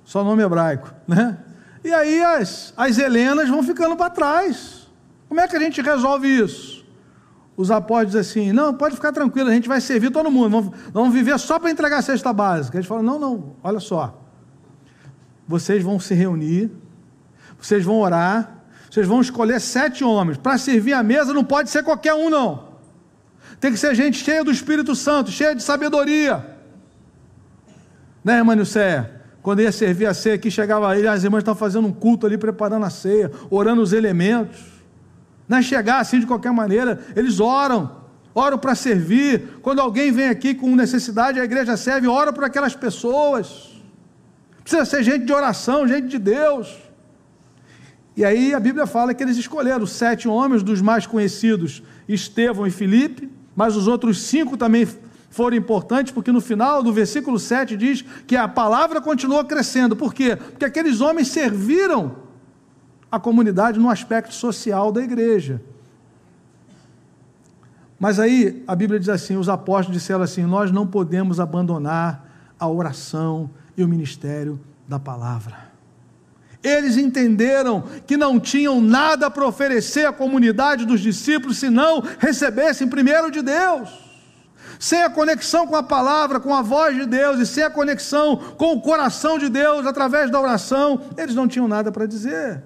[0.04, 1.38] Só nome hebraico, né?
[1.84, 4.88] E aí as, as Helenas vão ficando para trás.
[5.28, 6.77] Como é que a gente resolve isso?
[7.58, 11.12] Os apóstolos assim: não, pode ficar tranquilo, a gente vai servir todo mundo, vamos, vamos
[11.12, 12.76] viver só para entregar a cesta básica.
[12.76, 14.22] Eles falam: não, não, olha só.
[15.46, 16.70] Vocês vão se reunir,
[17.60, 20.38] vocês vão orar, vocês vão escolher sete homens.
[20.38, 22.68] Para servir a mesa não pode ser qualquer um, não.
[23.58, 26.56] Tem que ser gente cheia do Espírito Santo, cheia de sabedoria.
[28.22, 29.20] Né, irmã Nilceia?
[29.42, 32.38] Quando ia servir a ceia aqui, chegava ele, as irmãs estavam fazendo um culto ali,
[32.38, 34.77] preparando a ceia, orando os elementos.
[35.48, 38.02] Não é chegar assim de qualquer maneira, eles oram,
[38.34, 39.58] oram para servir.
[39.62, 43.70] Quando alguém vem aqui com necessidade, a igreja serve, ora por aquelas pessoas.
[44.62, 46.76] Precisa ser gente de oração, gente de Deus.
[48.14, 52.70] E aí a Bíblia fala que eles escolheram sete homens, dos mais conhecidos, Estevão e
[52.70, 54.87] Filipe, mas os outros cinco também
[55.30, 59.94] foram importantes, porque no final do versículo 7 diz que a palavra continuou crescendo.
[59.94, 60.37] Por quê?
[60.37, 62.27] Porque aqueles homens serviram
[63.10, 65.60] a comunidade no aspecto social da igreja.
[67.98, 72.26] Mas aí a Bíblia diz assim: os apóstolos disseram assim: nós não podemos abandonar
[72.58, 75.68] a oração e o ministério da palavra.
[76.62, 82.88] Eles entenderam que não tinham nada para oferecer à comunidade dos discípulos se não recebessem
[82.88, 84.06] primeiro de Deus.
[84.78, 88.36] Sem a conexão com a palavra, com a voz de Deus e sem a conexão
[88.56, 92.62] com o coração de Deus através da oração, eles não tinham nada para dizer.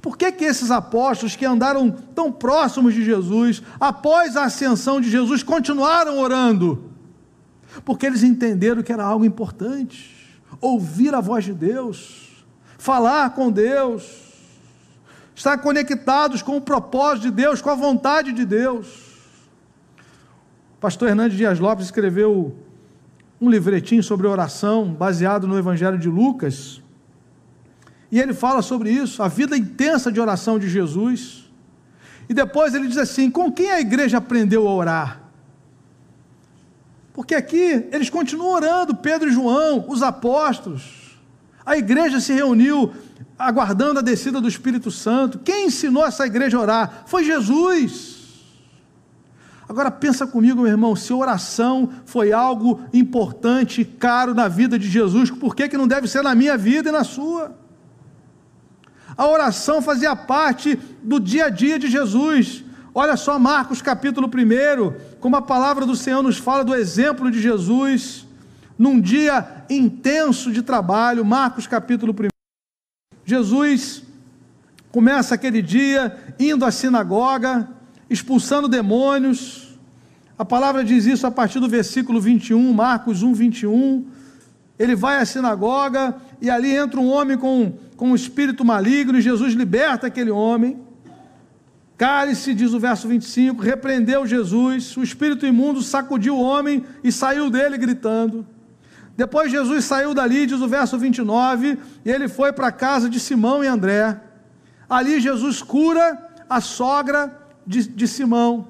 [0.00, 5.10] Por que, que esses apóstolos que andaram tão próximos de Jesus, após a ascensão de
[5.10, 6.90] Jesus, continuaram orando?
[7.84, 10.20] Porque eles entenderam que era algo importante
[10.60, 12.44] ouvir a voz de Deus,
[12.78, 14.30] falar com Deus,
[15.34, 19.10] estar conectados com o propósito de Deus, com a vontade de Deus.
[20.80, 22.56] Pastor Hernandes Dias Lopes escreveu
[23.40, 26.79] um livretinho sobre oração, baseado no Evangelho de Lucas,
[28.10, 31.48] e ele fala sobre isso, a vida intensa de oração de Jesus.
[32.28, 35.20] E depois ele diz assim: com quem a igreja aprendeu a orar?
[37.12, 41.18] Porque aqui eles continuam orando, Pedro e João, os apóstolos.
[41.64, 42.92] A igreja se reuniu
[43.38, 45.38] aguardando a descida do Espírito Santo.
[45.38, 47.02] Quem ensinou essa igreja a orar?
[47.06, 48.18] Foi Jesus.
[49.68, 55.30] Agora pensa comigo, meu irmão, se oração foi algo importante caro na vida de Jesus,
[55.30, 57.56] por que, que não deve ser na minha vida e na sua?
[59.20, 62.64] A oração fazia parte do dia a dia de Jesus.
[62.94, 67.38] Olha só Marcos capítulo 1, como a palavra do Senhor nos fala do exemplo de
[67.38, 68.26] Jesus
[68.78, 72.28] num dia intenso de trabalho, Marcos capítulo 1.
[73.22, 74.02] Jesus
[74.90, 77.68] começa aquele dia indo à sinagoga,
[78.08, 79.76] expulsando demônios.
[80.38, 84.06] A palavra diz isso a partir do versículo 21, Marcos 1, 21.
[84.78, 89.22] Ele vai à sinagoga e ali entra um homem com, com um espírito maligno e
[89.22, 90.78] Jesus liberta aquele homem.
[91.98, 97.50] Cálice, diz o verso 25, repreendeu Jesus, o espírito imundo sacudiu o homem e saiu
[97.50, 98.46] dele gritando.
[99.14, 103.20] Depois Jesus saiu dali, diz o verso 29, e ele foi para a casa de
[103.20, 104.18] Simão e André.
[104.88, 108.68] Ali Jesus cura a sogra de, de Simão.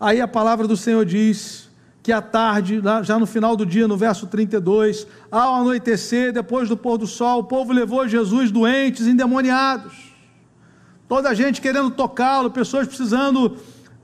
[0.00, 1.68] Aí a palavra do Senhor diz
[2.04, 6.76] que à tarde, já no final do dia, no verso 32, ao anoitecer, depois do
[6.76, 10.14] pôr do sol, o povo levou Jesus doentes, endemoniados
[11.08, 13.56] toda a gente querendo tocá-lo, pessoas precisando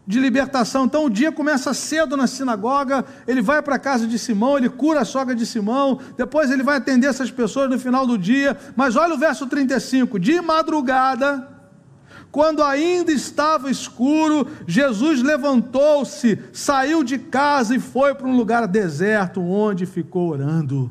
[0.06, 0.84] de libertação.
[0.84, 4.68] Então o dia começa cedo na sinagoga, ele vai para a casa de Simão, ele
[4.68, 8.56] cura a sogra de Simão, depois ele vai atender essas pessoas no final do dia.
[8.76, 11.48] Mas olha o verso 35: de madrugada,
[12.30, 19.42] quando ainda estava escuro, Jesus levantou-se, saiu de casa e foi para um lugar deserto,
[19.42, 20.90] onde ficou orando.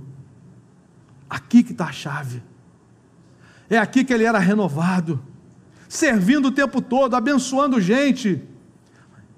[1.30, 2.44] Aqui que está a chave.
[3.70, 5.22] É aqui que ele era renovado
[5.90, 8.42] servindo o tempo todo, abençoando gente.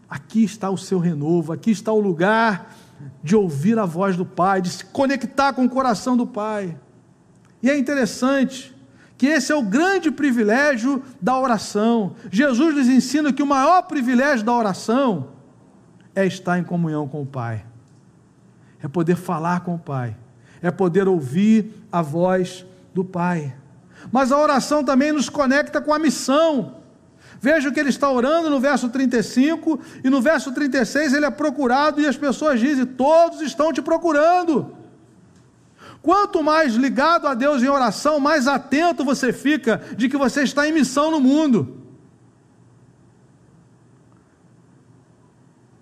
[0.10, 2.76] Aqui está o seu renovo, aqui está o lugar
[3.24, 6.78] de ouvir a voz do Pai, de se conectar com o coração do Pai.
[7.64, 8.76] E é interessante
[9.22, 12.16] que esse é o grande privilégio da oração.
[12.32, 15.28] Jesus nos ensina que o maior privilégio da oração
[16.16, 17.64] é estar em comunhão com o Pai,
[18.82, 20.18] é poder falar com o Pai,
[20.60, 22.66] é poder ouvir a voz
[22.96, 23.54] do Pai.
[24.12, 26.78] Mas a oração também nos conecta com a missão.
[27.40, 31.30] Veja o que ele está orando no verso 35 e no verso 36 ele é
[31.30, 34.81] procurado e as pessoas dizem: Todos estão te procurando.
[36.02, 40.68] Quanto mais ligado a Deus em oração, mais atento você fica de que você está
[40.68, 41.78] em missão no mundo.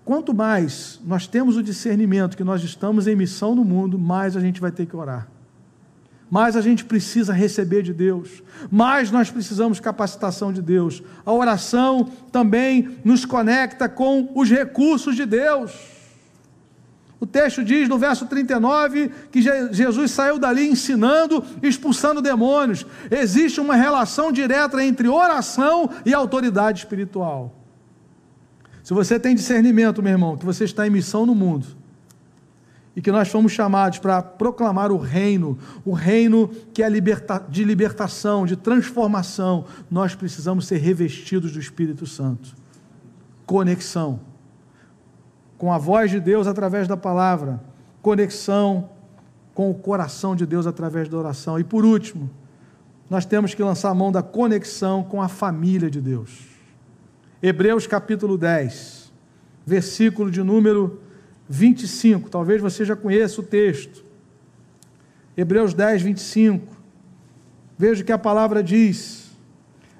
[0.03, 4.39] Quanto mais nós temos o discernimento que nós estamos em missão no mundo, mais a
[4.39, 5.27] gente vai ter que orar.
[6.29, 11.01] Mais a gente precisa receber de Deus, mais nós precisamos capacitação de Deus.
[11.25, 15.98] A oração também nos conecta com os recursos de Deus.
[17.19, 22.85] O texto diz no verso 39 que Jesus saiu dali ensinando, expulsando demônios.
[23.11, 27.53] Existe uma relação direta entre oração e autoridade espiritual.
[28.81, 31.67] Se você tem discernimento, meu irmão, que você está em missão no mundo
[32.95, 37.65] e que nós fomos chamados para proclamar o reino, o reino que é liberta de
[37.65, 42.55] libertação, de transformação, nós precisamos ser revestidos do Espírito Santo.
[43.45, 44.21] Conexão
[45.59, 47.61] com a voz de Deus através da palavra,
[48.01, 48.89] conexão
[49.53, 51.59] com o coração de Deus através da oração.
[51.59, 52.29] E por último,
[53.09, 56.47] nós temos que lançar a mão da conexão com a família de Deus.
[57.43, 59.11] Hebreus capítulo 10,
[59.65, 61.01] versículo de número
[61.49, 62.29] 25.
[62.29, 64.05] Talvez você já conheça o texto.
[65.35, 66.73] Hebreus 10, 25.
[67.77, 69.29] Veja o que a palavra diz: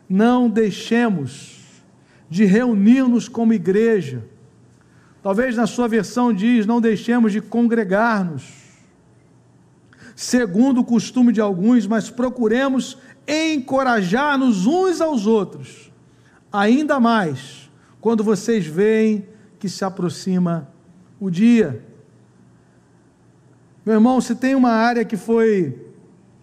[0.08, 1.84] Não deixemos
[2.30, 4.24] de reunir-nos como igreja
[5.22, 8.44] Talvez na sua versão diz: não deixemos de congregar-nos,
[10.16, 12.98] segundo o costume de alguns, mas procuremos
[13.28, 15.92] encorajar-nos uns aos outros,
[16.52, 17.70] ainda mais
[18.02, 19.28] quando vocês veem
[19.60, 20.70] que se aproxima
[21.20, 21.86] o dia.
[23.86, 25.86] Meu irmão, se tem uma área que foi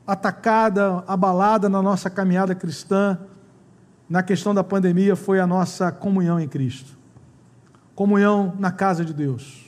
[0.06, 3.18] atacada, abalada na nossa caminhada cristã,
[4.08, 6.95] na questão da pandemia, foi a nossa comunhão em Cristo
[7.96, 9.64] comunhão na casa de Deus.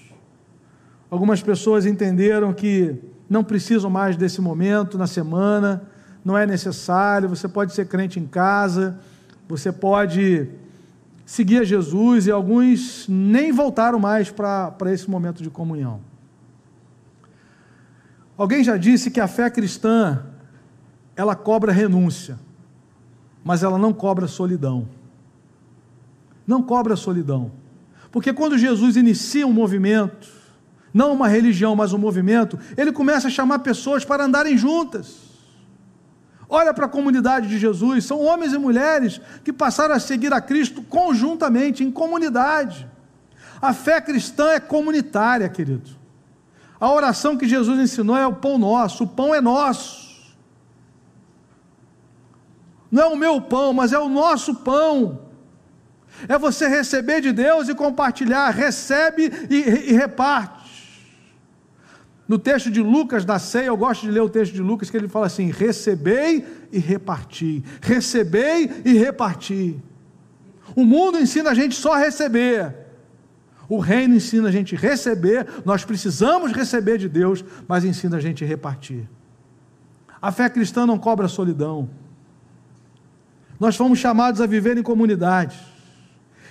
[1.10, 2.94] Algumas pessoas entenderam que
[3.28, 5.82] não precisam mais desse momento na semana,
[6.22, 9.00] não é necessário, você pode ser crente em casa,
[9.48, 10.46] você pode
[11.24, 16.00] seguir a Jesus e alguns nem voltaram mais para esse momento de comunhão.
[18.36, 20.22] Alguém já disse que a fé cristã
[21.16, 22.38] ela cobra renúncia,
[23.42, 24.86] mas ela não cobra solidão.
[26.46, 27.50] Não cobra solidão.
[28.10, 30.28] Porque quando Jesus inicia um movimento,
[30.92, 35.28] não uma religião, mas um movimento, ele começa a chamar pessoas para andarem juntas.
[36.48, 40.40] Olha para a comunidade de Jesus, são homens e mulheres que passaram a seguir a
[40.40, 42.88] Cristo conjuntamente, em comunidade.
[43.60, 45.90] A fé cristã é comunitária, querido.
[46.80, 50.08] A oração que Jesus ensinou é o pão nosso, o pão é nosso.
[52.90, 55.27] Não é o meu pão, mas é o nosso pão.
[56.26, 60.68] É você receber de Deus e compartilhar, recebe e, e reparte.
[62.26, 64.96] No texto de Lucas da ceia, eu gosto de ler o texto de Lucas, que
[64.96, 69.82] ele fala assim: recebei e reparti, recebei e reparti.
[70.76, 72.74] O mundo ensina a gente só a receber,
[73.66, 78.20] o reino ensina a gente a receber, nós precisamos receber de Deus, mas ensina a
[78.20, 79.08] gente a repartir.
[80.20, 81.88] A fé cristã não cobra solidão.
[83.58, 85.56] Nós fomos chamados a viver em comunidades.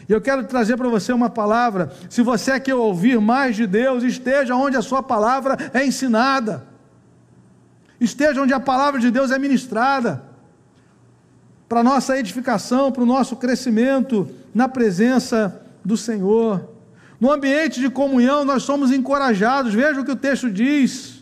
[0.08, 1.92] E eu quero trazer para você uma palavra.
[2.10, 6.66] Se você quer ouvir mais de Deus, esteja onde a sua palavra é ensinada.
[8.00, 10.24] Esteja onde a palavra de Deus é ministrada.
[11.68, 16.70] Para nossa edificação, para o nosso crescimento na presença do Senhor.
[17.20, 19.74] No ambiente de comunhão, nós somos encorajados.
[19.74, 21.22] Veja o que o texto diz.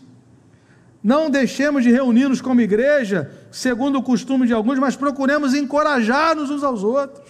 [1.02, 6.62] Não deixemos de reunir-nos como igreja, segundo o costume de alguns, mas procuremos encorajar-nos uns
[6.62, 7.22] aos outros.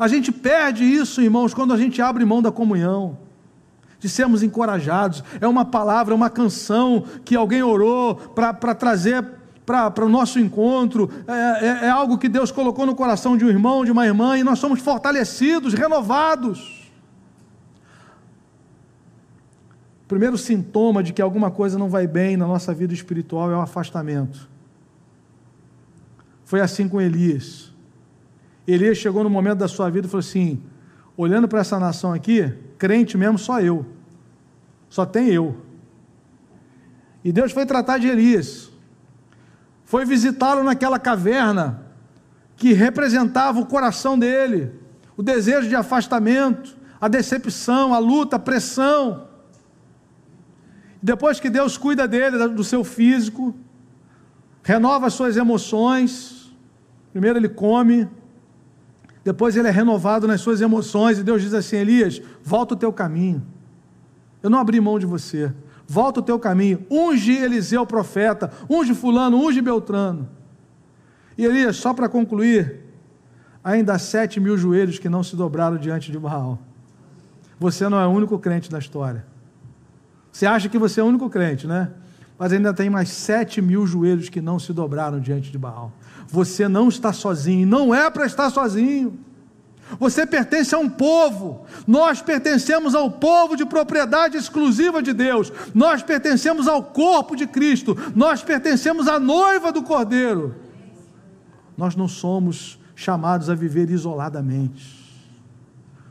[0.00, 3.18] A gente perde isso, irmãos, quando a gente abre mão da comunhão,
[3.98, 5.22] de sermos encorajados.
[5.42, 9.22] É uma palavra, uma canção que alguém orou para trazer
[9.66, 13.48] para o nosso encontro, é, é, é algo que Deus colocou no coração de um
[13.50, 16.90] irmão, de uma irmã, e nós somos fortalecidos, renovados.
[20.04, 23.54] O primeiro sintoma de que alguma coisa não vai bem na nossa vida espiritual é
[23.54, 24.48] o afastamento.
[26.42, 27.69] Foi assim com Elias.
[28.72, 30.62] Elias chegou no momento da sua vida e falou assim:
[31.16, 33.86] olhando para essa nação aqui, crente mesmo só eu.
[34.88, 35.56] Só tem eu.
[37.22, 38.70] E Deus foi tratar de Elias.
[39.84, 41.82] foi visitá-lo naquela caverna
[42.56, 44.72] que representava o coração dele,
[45.16, 49.28] o desejo de afastamento, a decepção, a luta, a pressão.
[51.02, 53.54] Depois que Deus cuida dele, do seu físico,
[54.62, 56.54] renova as suas emoções,
[57.12, 58.06] primeiro ele come,
[59.24, 62.92] depois ele é renovado nas suas emoções, e Deus diz assim: Elias, volta o teu
[62.92, 63.42] caminho.
[64.42, 65.52] Eu não abri mão de você.
[65.86, 66.86] Volta o teu caminho.
[66.90, 70.28] Unge Eliseu profeta, unge Fulano, unge Beltrano.
[71.36, 72.80] E Elias, só para concluir,
[73.62, 76.58] ainda há sete mil joelhos que não se dobraram diante de Baal.
[77.58, 79.26] Você não é o único crente da história.
[80.32, 81.90] Você acha que você é o único crente, né?
[82.40, 85.92] Mas ainda tem mais sete mil joelhos que não se dobraram diante de Baal.
[86.26, 89.18] Você não está sozinho, não é para estar sozinho.
[89.98, 96.02] Você pertence a um povo, nós pertencemos ao povo de propriedade exclusiva de Deus, nós
[96.02, 100.54] pertencemos ao corpo de Cristo, nós pertencemos à noiva do Cordeiro.
[101.76, 104.98] Nós não somos chamados a viver isoladamente.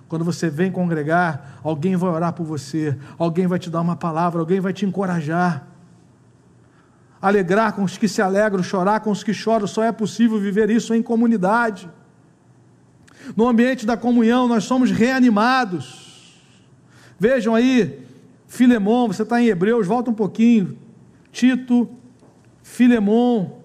[0.07, 4.41] Quando você vem congregar, alguém vai orar por você, alguém vai te dar uma palavra,
[4.41, 5.68] alguém vai te encorajar.
[7.21, 10.69] Alegrar com os que se alegram, chorar com os que choram, só é possível viver
[10.69, 11.89] isso em comunidade.
[13.35, 16.33] No ambiente da comunhão, nós somos reanimados.
[17.19, 18.05] Vejam aí,
[18.47, 20.77] Filemon, você está em Hebreus, volta um pouquinho.
[21.31, 21.89] Tito,
[22.63, 23.59] Filemon,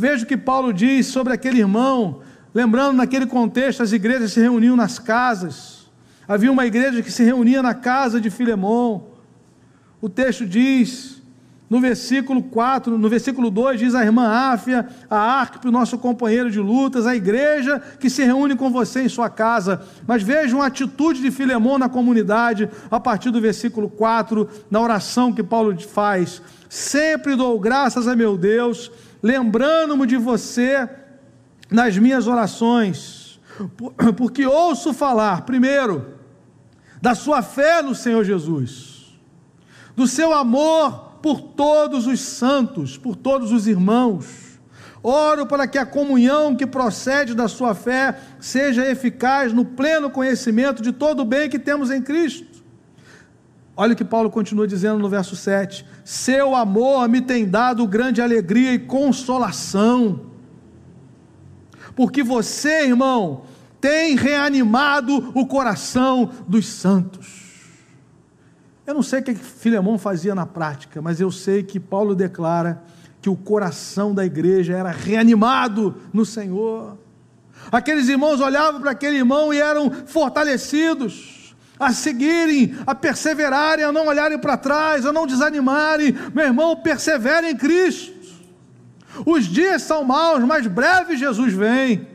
[0.00, 2.20] Veja o que Paulo diz sobre aquele irmão,
[2.54, 5.90] lembrando naquele contexto, as igrejas se reuniam nas casas.
[6.28, 9.08] Havia uma igreja que se reunia na casa de Filemon.
[10.00, 11.17] O texto diz,
[11.68, 16.50] no versículo 4, no versículo 2, diz a irmã Áfia, a Arque, o nosso companheiro
[16.50, 19.82] de lutas, a igreja que se reúne com você em sua casa.
[20.06, 25.32] Mas vejam a atitude de Filemon na comunidade, a partir do versículo 4, na oração
[25.32, 26.40] que Paulo faz.
[26.68, 28.90] Sempre dou graças a meu Deus
[29.22, 30.88] lembrando-me de você
[31.70, 33.40] nas minhas orações,
[34.16, 36.14] porque ouço falar, primeiro,
[37.00, 39.18] da sua fé no Senhor Jesus,
[39.94, 44.58] do seu amor por todos os santos, por todos os irmãos.
[45.02, 50.82] Oro para que a comunhão que procede da sua fé seja eficaz no pleno conhecimento
[50.82, 52.58] de todo o bem que temos em Cristo
[53.80, 58.20] Olha o que Paulo continua dizendo no verso 7: Seu amor me tem dado grande
[58.20, 60.22] alegria e consolação,
[61.94, 63.42] porque você, irmão,
[63.80, 67.37] tem reanimado o coração dos santos.
[68.88, 72.82] Eu não sei o que Filemão fazia na prática, mas eu sei que Paulo declara
[73.20, 76.96] que o coração da igreja era reanimado no Senhor.
[77.70, 84.06] Aqueles irmãos olhavam para aquele irmão e eram fortalecidos a seguirem, a perseverarem, a não
[84.06, 86.16] olharem para trás, a não desanimarem.
[86.34, 88.14] Meu irmão, persevere em Cristo.
[89.26, 92.08] Os dias são maus, mas breve Jesus vem.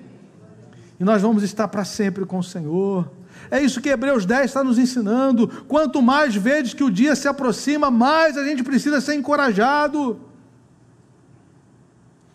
[0.99, 3.07] E nós vamos estar para sempre com o Senhor.
[3.49, 5.47] É isso que Hebreus 10 está nos ensinando.
[5.67, 10.19] Quanto mais vezes que o dia se aproxima, mais a gente precisa ser encorajado.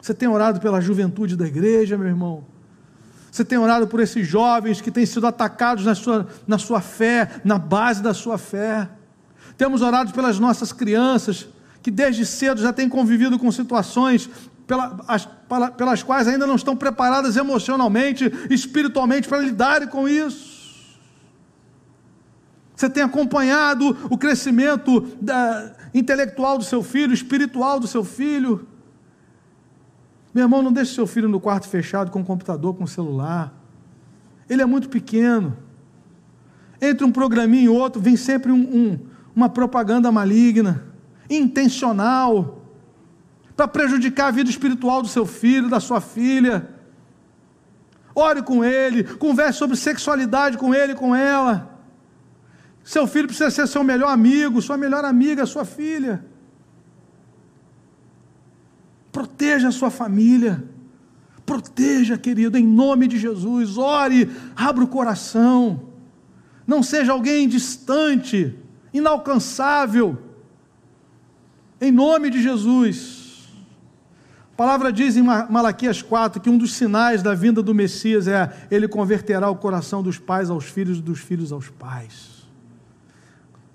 [0.01, 2.45] Você tem orado pela juventude da igreja, meu irmão?
[3.31, 7.41] Você tem orado por esses jovens que têm sido atacados na sua, na sua fé,
[7.45, 8.89] na base da sua fé.
[9.57, 11.49] Temos orado pelas nossas crianças,
[11.83, 14.31] que desde cedo já têm convivido com situações
[14.67, 15.29] pela, as,
[15.77, 20.58] pelas quais ainda não estão preparadas emocionalmente, espiritualmente para lidarem com isso.
[22.79, 28.69] Você tem acompanhado o crescimento da, intelectual do seu filho, espiritual do seu filho.
[30.33, 33.53] Meu irmão, não deixe seu filho no quarto fechado com o computador, com o celular.
[34.49, 35.57] Ele é muito pequeno.
[36.81, 38.99] Entre um programinha e outro, vem sempre um, um,
[39.35, 40.85] uma propaganda maligna,
[41.29, 42.63] intencional,
[43.57, 46.69] para prejudicar a vida espiritual do seu filho, da sua filha.
[48.15, 51.77] Ore com ele, converse sobre sexualidade com ele, com ela.
[52.89, 56.25] Seu filho precisa ser seu melhor amigo, sua melhor amiga, sua filha.
[59.13, 60.65] Proteja a sua família.
[61.45, 63.77] Proteja, querido, em nome de Jesus.
[63.77, 65.91] Ore, abra o coração.
[66.67, 68.59] Não seja alguém distante,
[68.91, 70.17] inalcançável.
[71.79, 73.51] Em nome de Jesus.
[74.55, 78.67] A palavra diz em Malaquias 4 que um dos sinais da vinda do Messias é
[78.71, 82.38] ele converterá o coração dos pais aos filhos e dos filhos aos pais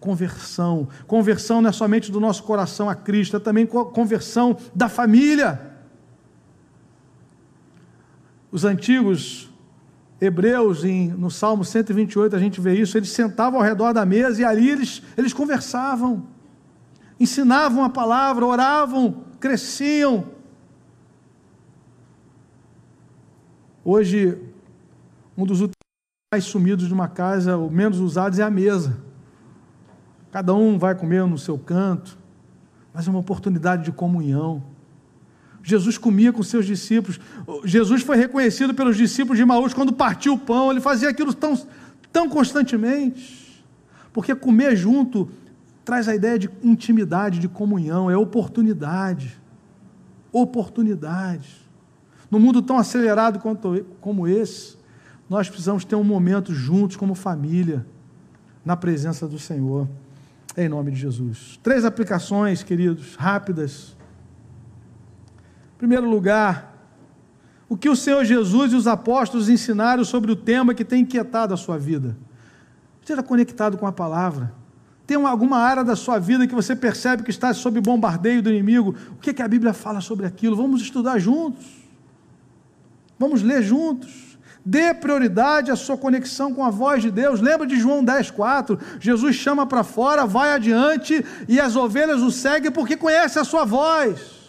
[0.03, 0.89] conversão.
[1.07, 5.71] Conversão não é somente do nosso coração a Cristo, é também conversão da família.
[8.51, 9.49] Os antigos
[10.19, 14.41] hebreus, em, no Salmo 128, a gente vê isso, eles sentavam ao redor da mesa
[14.41, 16.27] e ali eles, eles conversavam,
[17.17, 20.25] ensinavam a palavra, oravam, cresciam.
[23.85, 24.37] Hoje,
[25.37, 25.61] um dos
[26.33, 29.12] mais sumidos de uma casa, o menos usados, é a mesa.
[30.33, 32.17] Cada um vai comer no seu canto,
[32.91, 34.63] mas é uma oportunidade de comunhão.
[35.61, 37.19] Jesus comia com seus discípulos.
[37.63, 41.55] Jesus foi reconhecido pelos discípulos de Maús quando partiu o pão, ele fazia aquilo tão,
[42.11, 43.63] tão constantemente.
[44.11, 45.29] Porque comer junto
[45.85, 49.39] traz a ideia de intimidade, de comunhão, é oportunidade.
[50.31, 51.61] Oportunidade.
[52.31, 54.77] No mundo tão acelerado quanto, como esse,
[55.29, 57.85] nós precisamos ter um momento juntos, como família,
[58.65, 59.87] na presença do Senhor,
[60.55, 61.59] em nome de Jesus.
[61.63, 63.95] Três aplicações, queridos, rápidas.
[65.75, 66.73] Em primeiro lugar,
[67.67, 71.53] o que o Senhor Jesus e os apóstolos ensinaram sobre o tema que tem inquietado
[71.53, 72.15] a sua vida.
[73.01, 74.53] Esteja conectado com a palavra.
[75.05, 78.95] Tem alguma área da sua vida que você percebe que está sob bombardeio do inimigo?
[79.11, 80.55] O que, é que a Bíblia fala sobre aquilo?
[80.55, 81.65] Vamos estudar juntos.
[83.19, 84.32] Vamos ler juntos.
[84.65, 87.41] Dê prioridade à sua conexão com a voz de Deus.
[87.41, 88.79] Lembra de João 10, 4?
[88.99, 93.65] Jesus chama para fora, vai adiante e as ovelhas o seguem porque conhece a sua
[93.65, 94.43] voz.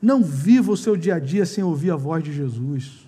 [0.00, 3.06] Não viva o seu dia a dia sem ouvir a voz de Jesus.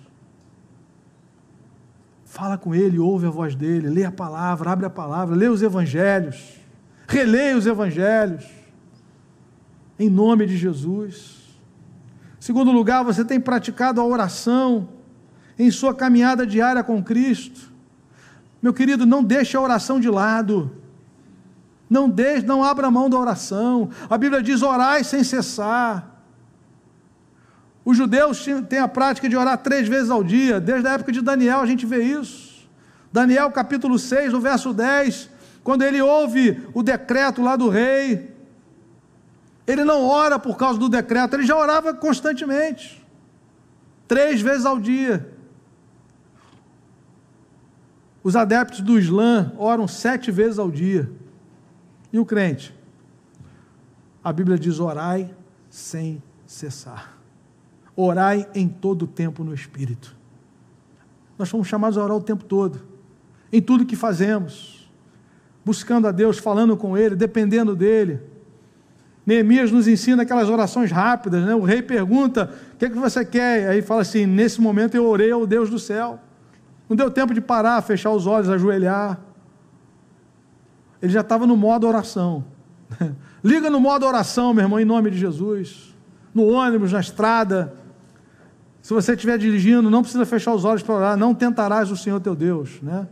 [2.25, 5.63] Fala com ele, ouve a voz dele, lê a palavra, abre a palavra, lê os
[5.63, 6.59] evangelhos,
[7.07, 8.45] releia os evangelhos,
[9.97, 11.36] em nome de Jesus.
[12.47, 14.87] Segundo lugar, você tem praticado a oração
[15.59, 17.73] em sua caminhada diária com Cristo.
[18.61, 20.71] Meu querido, não deixe a oração de lado.
[21.89, 23.89] Não deixe, não abra mão da oração.
[24.09, 26.23] A Bíblia diz: orai sem cessar.
[27.83, 31.19] Os judeus têm a prática de orar três vezes ao dia, desde a época de
[31.19, 32.65] Daniel a gente vê isso.
[33.11, 35.29] Daniel capítulo 6, no verso 10,
[35.65, 38.36] quando ele ouve o decreto lá do rei,
[39.67, 43.05] ele não ora por causa do decreto, ele já orava constantemente,
[44.07, 45.33] três vezes ao dia.
[48.23, 51.09] Os adeptos do Islã oram sete vezes ao dia.
[52.11, 52.73] E o crente?
[54.23, 55.33] A Bíblia diz: orai
[55.69, 57.17] sem cessar.
[57.95, 60.15] Orai em todo o tempo no Espírito.
[61.37, 62.81] Nós fomos chamados a orar o tempo todo,
[63.51, 64.89] em tudo que fazemos,
[65.63, 68.36] buscando a Deus, falando com Ele, dependendo dEle.
[69.27, 71.53] Neemias nos ensina aquelas orações rápidas, né?
[71.53, 73.67] O rei pergunta: o que, é que você quer?
[73.67, 76.17] Aí fala assim: nesse momento eu orei ao Deus do céu.
[76.87, 79.19] Não deu tempo de parar, fechar os olhos, ajoelhar.
[81.01, 82.45] Ele já estava no modo oração.
[83.43, 85.93] Liga no modo oração, meu irmão, em nome de Jesus.
[86.33, 87.73] No ônibus, na estrada,
[88.81, 92.21] se você estiver dirigindo, não precisa fechar os olhos para orar, não tentarás o Senhor
[92.21, 93.05] teu Deus, né?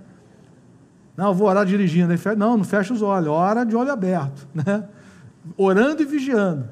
[1.18, 2.14] Não, eu vou orar dirigindo.
[2.38, 4.86] Não, não fecha os olhos, ora de olho aberto, né?
[5.58, 6.70] Orando e vigiando,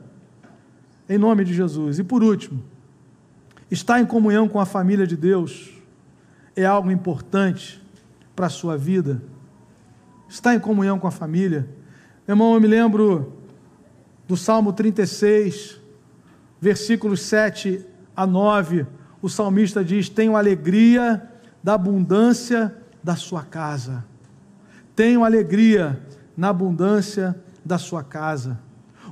[1.07, 1.99] em nome de Jesus.
[1.99, 2.63] E por último,
[3.69, 5.71] estar em comunhão com a família de Deus
[6.55, 7.81] é algo importante
[8.35, 9.21] para a sua vida.
[10.27, 11.67] Estar em comunhão com a família.
[12.27, 13.33] Meu irmão, eu me lembro
[14.27, 15.79] do Salmo 36,
[16.59, 18.85] versículos 7 a 9,
[19.21, 21.29] o salmista diz: Tenho alegria
[21.61, 24.03] da abundância da sua casa.
[24.95, 25.99] Tenho alegria
[26.35, 27.35] na abundância
[27.65, 28.59] da sua casa.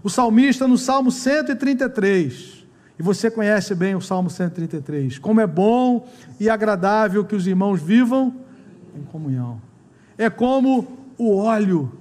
[0.04, 2.66] O salmista no Salmo 133,
[2.98, 6.08] e você conhece bem o Salmo 133, como é bom
[6.40, 8.36] e agradável que os irmãos vivam
[8.96, 9.62] em comunhão.
[10.18, 11.92] É como o óleo,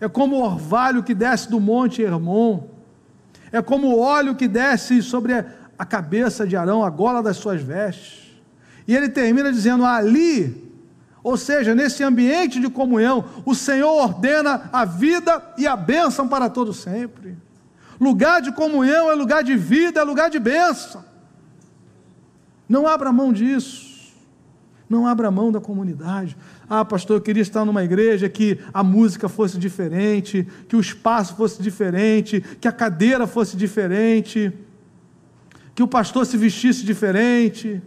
[0.00, 2.64] é como o orvalho que desce do monte Hermon,
[3.52, 5.32] é como o óleo que desce sobre
[5.78, 8.26] a cabeça de Arão, a gola das suas vestes.
[8.86, 10.65] E ele termina dizendo: ali,
[11.26, 16.48] ou seja, nesse ambiente de comunhão, o Senhor ordena a vida e a bênção para
[16.48, 17.36] todo sempre.
[18.00, 21.04] Lugar de comunhão é lugar de vida, é lugar de bênção.
[22.68, 24.14] Não abra mão disso.
[24.88, 26.36] Não abra mão da comunidade.
[26.70, 31.34] Ah, pastor, eu queria estar numa igreja que a música fosse diferente, que o espaço
[31.34, 34.54] fosse diferente, que a cadeira fosse diferente
[35.76, 37.82] que o pastor se vestisse diferente.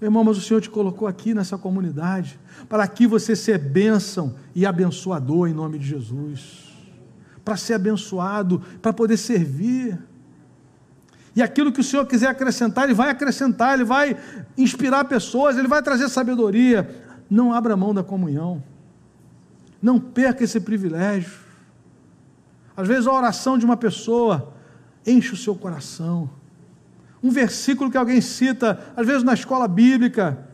[0.00, 2.38] Meu irmão, mas o Senhor te colocou aqui nessa comunidade
[2.68, 6.66] para que você ser bênção e abençoador em nome de Jesus.
[7.42, 9.98] Para ser abençoado, para poder servir.
[11.34, 14.16] E aquilo que o Senhor quiser acrescentar, Ele vai acrescentar, Ele vai
[14.56, 16.88] inspirar pessoas, Ele vai trazer sabedoria.
[17.30, 18.62] Não abra mão da comunhão.
[19.80, 21.32] Não perca esse privilégio.
[22.76, 24.52] Às vezes a oração de uma pessoa
[25.06, 26.28] enche o seu coração
[27.26, 30.46] um versículo que alguém cita, às vezes na escola bíblica,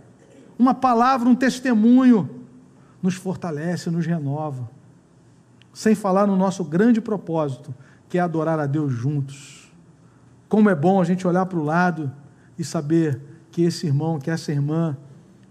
[0.58, 2.46] uma palavra, um testemunho,
[3.02, 4.70] nos fortalece, nos renova.
[5.74, 7.74] Sem falar no nosso grande propósito,
[8.08, 9.70] que é adorar a Deus juntos.
[10.48, 12.10] Como é bom a gente olhar para o lado
[12.58, 13.20] e saber
[13.50, 14.96] que esse irmão, que essa irmã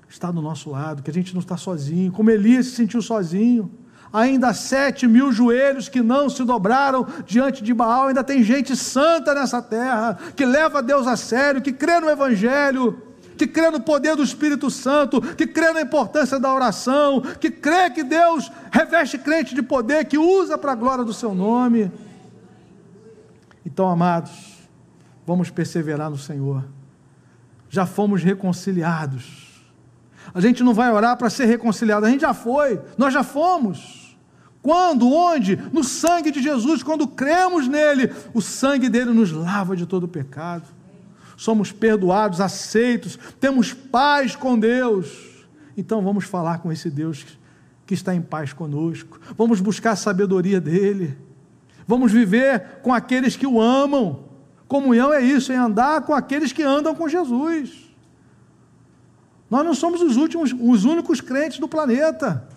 [0.09, 3.69] está do nosso lado, que a gente não está sozinho, como Elias se sentiu sozinho.
[4.13, 9.33] Ainda sete mil joelhos que não se dobraram diante de Baal, ainda tem gente santa
[9.33, 13.01] nessa terra, que leva Deus a sério, que crê no Evangelho,
[13.37, 17.89] que crê no poder do Espírito Santo, que crê na importância da oração, que crê
[17.89, 21.89] que Deus reveste crente de poder, que usa para a glória do seu nome.
[23.65, 24.31] Então, amados,
[25.25, 26.65] vamos perseverar no Senhor.
[27.69, 29.49] Já fomos reconciliados.
[30.33, 34.00] A gente não vai orar para ser reconciliado, a gente já foi, nós já fomos.
[34.61, 35.11] Quando?
[35.11, 35.55] Onde?
[35.71, 40.65] No sangue de Jesus, quando cremos nele, o sangue dele nos lava de todo pecado.
[41.35, 45.45] Somos perdoados, aceitos, temos paz com Deus.
[45.75, 47.25] Então vamos falar com esse Deus
[47.87, 49.19] que está em paz conosco.
[49.35, 51.17] Vamos buscar a sabedoria dele.
[51.87, 54.25] Vamos viver com aqueles que o amam.
[54.67, 57.91] Comunhão é isso, é andar com aqueles que andam com Jesus.
[59.49, 62.47] Nós não somos os últimos, os únicos crentes do planeta.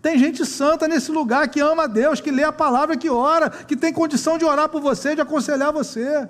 [0.00, 3.50] Tem gente santa nesse lugar que ama a Deus, que lê a palavra, que ora,
[3.50, 6.28] que tem condição de orar por você, de aconselhar você.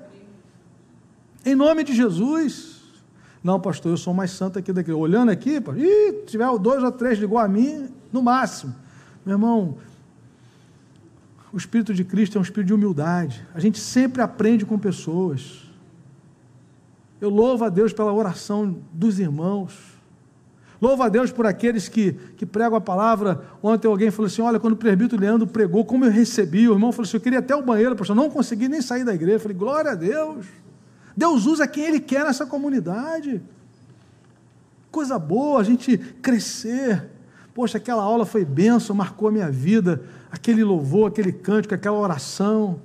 [1.44, 2.78] Em nome de Jesus.
[3.44, 4.90] Não, pastor, eu sou mais santo aqui daqui.
[4.90, 8.74] Olhando aqui, se tiver dois ou três igual a mim, no máximo.
[9.24, 9.76] Meu irmão,
[11.52, 13.46] o Espírito de Cristo é um espírito de humildade.
[13.54, 15.62] A gente sempre aprende com pessoas.
[17.20, 19.97] Eu louvo a Deus pela oração dos irmãos.
[20.80, 23.42] Louvo a Deus por aqueles que, que pregam a palavra.
[23.62, 26.68] Ontem alguém falou assim: Olha, quando o presbítero Leandro pregou, como eu recebi.
[26.68, 29.14] O irmão falou assim: Eu queria até o banheiro, pastor, não consegui nem sair da
[29.14, 29.36] igreja.
[29.36, 30.46] Eu falei: Glória a Deus.
[31.16, 33.42] Deus usa quem Ele quer nessa comunidade.
[34.90, 37.10] Coisa boa a gente crescer.
[37.52, 42.80] Poxa, aquela aula foi benção, marcou a minha vida aquele louvor, aquele cântico, aquela oração,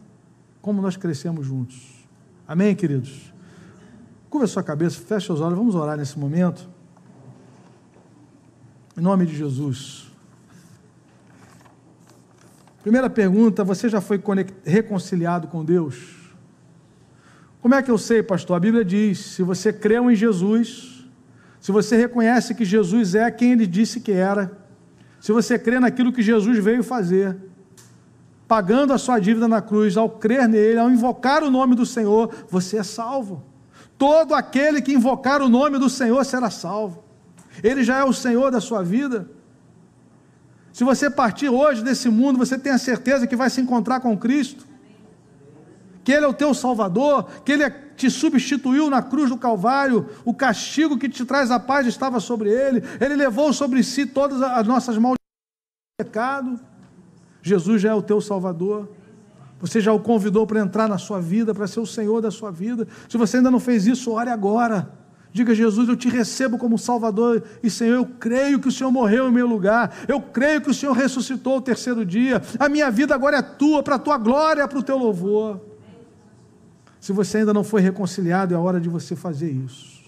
[0.61, 2.07] como nós crescemos juntos.
[2.47, 3.33] Amém, queridos?
[4.29, 6.67] Curva sua cabeça, feche os olhos, vamos orar nesse momento.
[8.95, 10.11] Em nome de Jesus.
[12.83, 14.21] Primeira pergunta: você já foi
[14.63, 16.31] reconciliado com Deus?
[17.61, 18.55] Como é que eu sei, pastor?
[18.55, 21.05] A Bíblia diz: se você creu em Jesus,
[21.59, 24.51] se você reconhece que Jesus é quem ele disse que era,
[25.19, 27.35] se você crê naquilo que Jesus veio fazer,
[28.47, 32.31] pagando a sua dívida na cruz, ao crer nele, ao invocar o nome do Senhor,
[32.47, 33.43] você é salvo.
[33.97, 37.03] Todo aquele que invocar o nome do Senhor será salvo.
[37.61, 39.29] Ele já é o Senhor da sua vida.
[40.71, 44.17] Se você partir hoje desse mundo, você tem a certeza que vai se encontrar com
[44.17, 44.65] Cristo,
[46.03, 50.33] que Ele é o teu Salvador, que Ele te substituiu na cruz do Calvário, o
[50.33, 54.65] castigo que te traz a paz estava sobre Ele, Ele levou sobre si todas as
[54.65, 55.19] nossas maldições
[55.95, 56.59] pecado.
[57.41, 58.89] Jesus já é o teu Salvador.
[59.59, 62.51] Você já o convidou para entrar na sua vida, para ser o Senhor da sua
[62.51, 62.87] vida.
[63.07, 64.91] Se você ainda não fez isso, ore agora.
[65.34, 69.27] Diga, Jesus, eu te recebo como Salvador e Senhor, eu creio que o Senhor morreu
[69.27, 73.15] em meu lugar, eu creio que o Senhor ressuscitou o terceiro dia, a minha vida
[73.15, 75.59] agora é tua, para a tua glória, para o teu louvor.
[76.99, 80.03] Se você ainda não foi reconciliado, é hora de você fazer isso.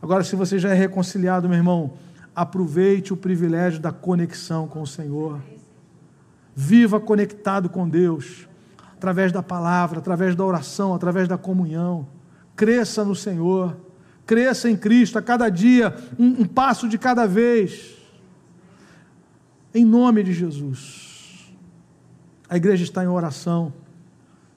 [0.00, 1.94] Agora, se você já é reconciliado, meu irmão,
[2.34, 5.40] aproveite o privilégio da conexão com o Senhor.
[6.54, 8.46] Viva conectado com Deus,
[8.94, 12.06] através da palavra, através da oração, através da comunhão.
[12.54, 13.85] Cresça no Senhor,
[14.26, 17.94] cresça em Cristo a cada dia, um, um passo de cada vez.
[19.72, 21.52] Em nome de Jesus.
[22.48, 23.72] A igreja está em oração.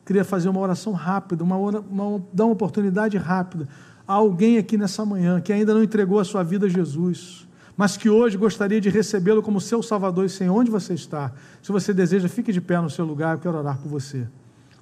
[0.05, 3.67] Queria fazer uma oração rápida, uma, uma, dar uma oportunidade rápida
[4.07, 7.47] a alguém aqui nessa manhã que ainda não entregou a sua vida a Jesus
[7.79, 11.31] mas que hoje gostaria de recebê-lo como seu Salvador e Senhor, onde você está.
[11.61, 14.27] Se você deseja, fique de pé no seu lugar, eu quero orar por você.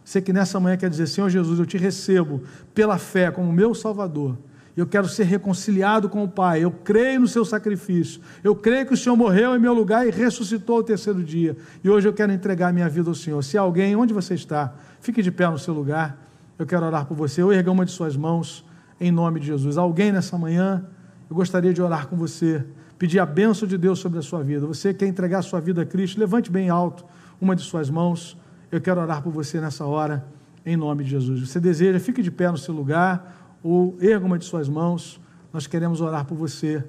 [0.04, 2.42] Você que nessa manhã quer dizer, Senhor Jesus, eu te recebo
[2.74, 4.36] pela fé como meu Salvador.
[4.78, 6.64] Eu quero ser reconciliado com o Pai.
[6.64, 8.22] Eu creio no seu sacrifício.
[8.44, 11.58] Eu creio que o Senhor morreu em meu lugar e ressuscitou ao terceiro dia.
[11.84, 13.44] E hoje eu quero entregar minha vida ao Senhor.
[13.44, 16.24] Se alguém, onde você está, fique de pé no seu lugar.
[16.60, 17.42] Eu quero orar por você.
[17.42, 18.64] Eu erga uma de suas mãos
[19.02, 19.80] em nome de Jesus.
[19.80, 20.86] Alguém nessa manhã,
[21.28, 22.64] eu gostaria de orar com você
[23.00, 24.68] pedir a bênção de Deus sobre a sua vida.
[24.68, 27.04] Você quer entregar a sua vida a Cristo, levante bem alto
[27.42, 28.38] uma de suas mãos.
[28.72, 30.24] Eu quero orar por você nessa hora,
[30.64, 31.48] em nome de Jesus.
[31.48, 35.20] Você deseja, fique de pé no seu lugar ou erga uma de suas mãos.
[35.52, 36.84] Nós queremos orar por você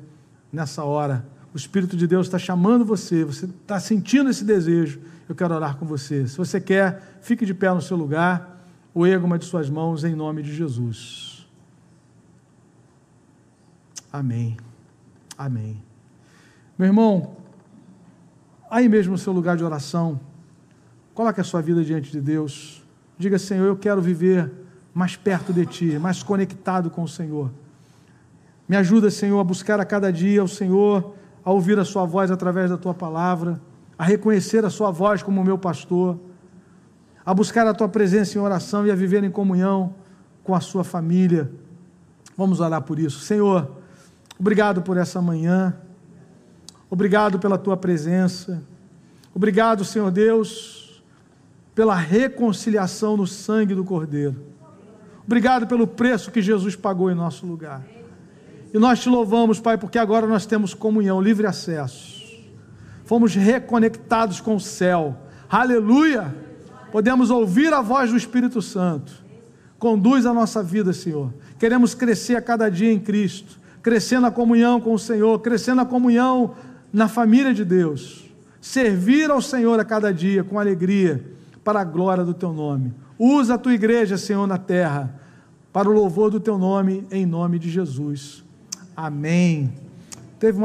[0.53, 1.27] nessa hora.
[1.53, 5.01] O Espírito de Deus está chamando você, você está sentindo esse desejo.
[5.29, 6.27] Eu quero orar com você.
[6.27, 8.64] Se você quer, fique de pé no seu lugar
[8.95, 11.47] ou erga uma de suas mãos em nome de Jesus.
[14.12, 14.57] Amém.
[15.37, 15.83] Amém.
[16.79, 17.37] Meu irmão,
[18.71, 20.21] aí mesmo no seu lugar de oração,
[21.14, 22.83] coloque a sua vida diante de Deus.
[23.19, 24.51] Diga, Senhor, eu quero viver
[24.99, 27.53] mais perto de Ti, mais conectado com o Senhor.
[28.69, 32.33] Me ajuda, Senhor, a buscar a cada dia o Senhor, a ouvir a Sua voz
[32.33, 33.61] através da Tua palavra,
[33.97, 36.19] a reconhecer a Sua voz como meu pastor,
[37.25, 39.95] a buscar a Tua presença em oração e a viver em comunhão
[40.43, 41.49] com a Sua família.
[42.37, 43.21] Vamos orar por isso.
[43.21, 43.71] Senhor,
[44.37, 45.77] obrigado por essa manhã,
[46.91, 48.61] obrigado pela Tua presença,
[49.33, 51.05] obrigado, Senhor Deus,
[51.73, 54.58] pela reconciliação no sangue do Cordeiro.
[55.29, 57.83] Obrigado pelo preço que Jesus pagou em nosso lugar.
[58.72, 62.26] E nós te louvamos, Pai, porque agora nós temos comunhão, livre acesso.
[63.05, 65.14] Fomos reconectados com o céu.
[65.51, 66.35] Aleluia!
[66.91, 69.12] Podemos ouvir a voz do Espírito Santo.
[69.79, 71.31] Conduz a nossa vida, Senhor.
[71.59, 75.85] Queremos crescer a cada dia em Cristo, crescer na comunhão com o Senhor, crescer na
[75.85, 76.55] comunhão
[76.91, 78.24] na família de Deus.
[78.62, 81.22] Servir ao Senhor a cada dia com alegria,
[81.62, 82.95] para a glória do teu nome.
[83.18, 85.18] Usa a tua igreja, Senhor, na terra,
[85.79, 88.45] para o louvor do teu nome, em nome de Jesus.
[88.97, 89.72] Amém.
[90.37, 90.57] Teve uma